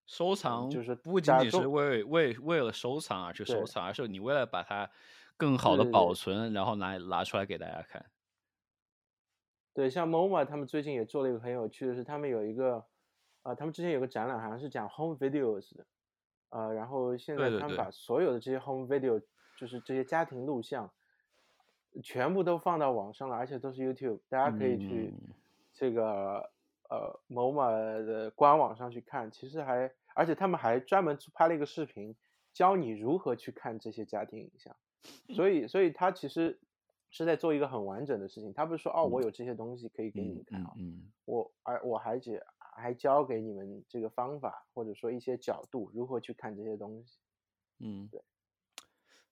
[0.06, 4.92] 收藏就是不仅仅是为为为了收藏而去收藏，而是你为了把它
[5.36, 8.12] 更好的保存，然后拿拿出来给大家看。
[9.76, 12.86] 对，像 MoMA 他们最近也做了一个很有趣的是，他们有一个，
[13.44, 15.86] 呃，他们之前有个展览，好像是讲 home videos 的，
[16.50, 19.22] 呃，然后现在他们把所有的这些 home video，
[19.58, 20.92] 就是这些家庭录像，
[22.04, 25.34] 全部都放到网上了，而且都是 YouTube，大家可以去嗯。
[25.74, 26.52] 这个
[26.90, 32.14] 呃 MoMA 的官网上去看，其实还，而且他们还专门去拍了一个视频，
[32.54, 34.76] 教你如何去看这些家庭影像。
[35.34, 36.60] 所以所以他其实
[37.10, 40.12] 是在做一个很完整的事情，他不是说哦我嗯有这些东西可以。
[40.12, 41.10] 给你们看啊，嗯。
[41.24, 42.44] 我而我还解
[42.82, 47.20] 还教给你们这个方法或者说一些角度如何去看这些东西。
[47.80, 48.22] 嗯，对。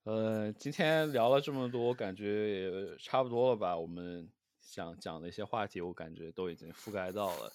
[0.04, 3.78] 呃，今天聊了这么多，感觉也差不多了吧？
[3.78, 4.32] 我们
[4.62, 7.52] 想讲的一些话题，我感觉都已经覆盖到了。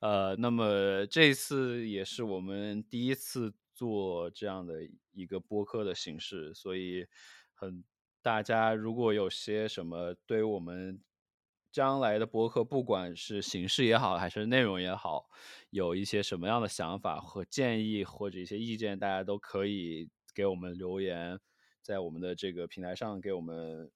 [0.00, 7.06] 呃，那么这次也是我们第一次做这样的一个播客的形式，所以
[7.54, 7.84] 很
[8.20, 11.00] 大家如果有些什么对我们
[11.72, 15.26] 将来的播客，不管是形式也好，还是内容也好，
[15.70, 21.40] 有一些什么样的想法和建议或者一些意见，大家都可以给我们留言，
[21.80, 23.90] 在我们的这个平台上给我们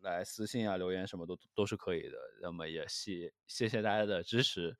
[0.00, 2.16] 来私信啊、留言什么都都是可以的。
[2.40, 4.74] 那么也谢谢谢大家的支持，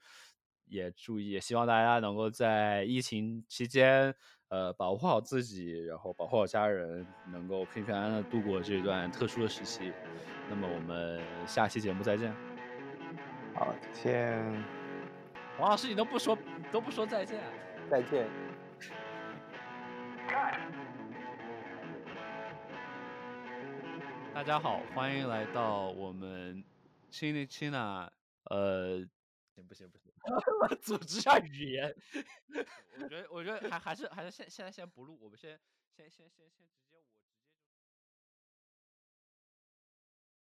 [0.64, 4.14] 也注意，也希望大家能够在疫情期间，
[4.48, 9.92] 呃，保护好自己，然后保护好家人，能够平平安安的度过这段特殊的时期。
[10.48, 12.34] 那么我们下期节目再见。
[13.54, 14.64] 好，再见，
[15.58, 16.36] 王老师，你都不说
[16.70, 17.40] 都不说再见。
[17.40, 17.46] 啊
[17.90, 18.26] 再见。
[24.34, 26.64] 大家好，欢迎来到我们
[27.10, 28.10] 亲力亲呐，
[28.44, 28.98] 呃，
[29.54, 30.10] 行不行不行，
[30.80, 31.94] 组织下语言。
[33.02, 35.58] 我觉得我觉得还还是还是现现在先不录，我们先
[35.94, 36.91] 先先先先直接我。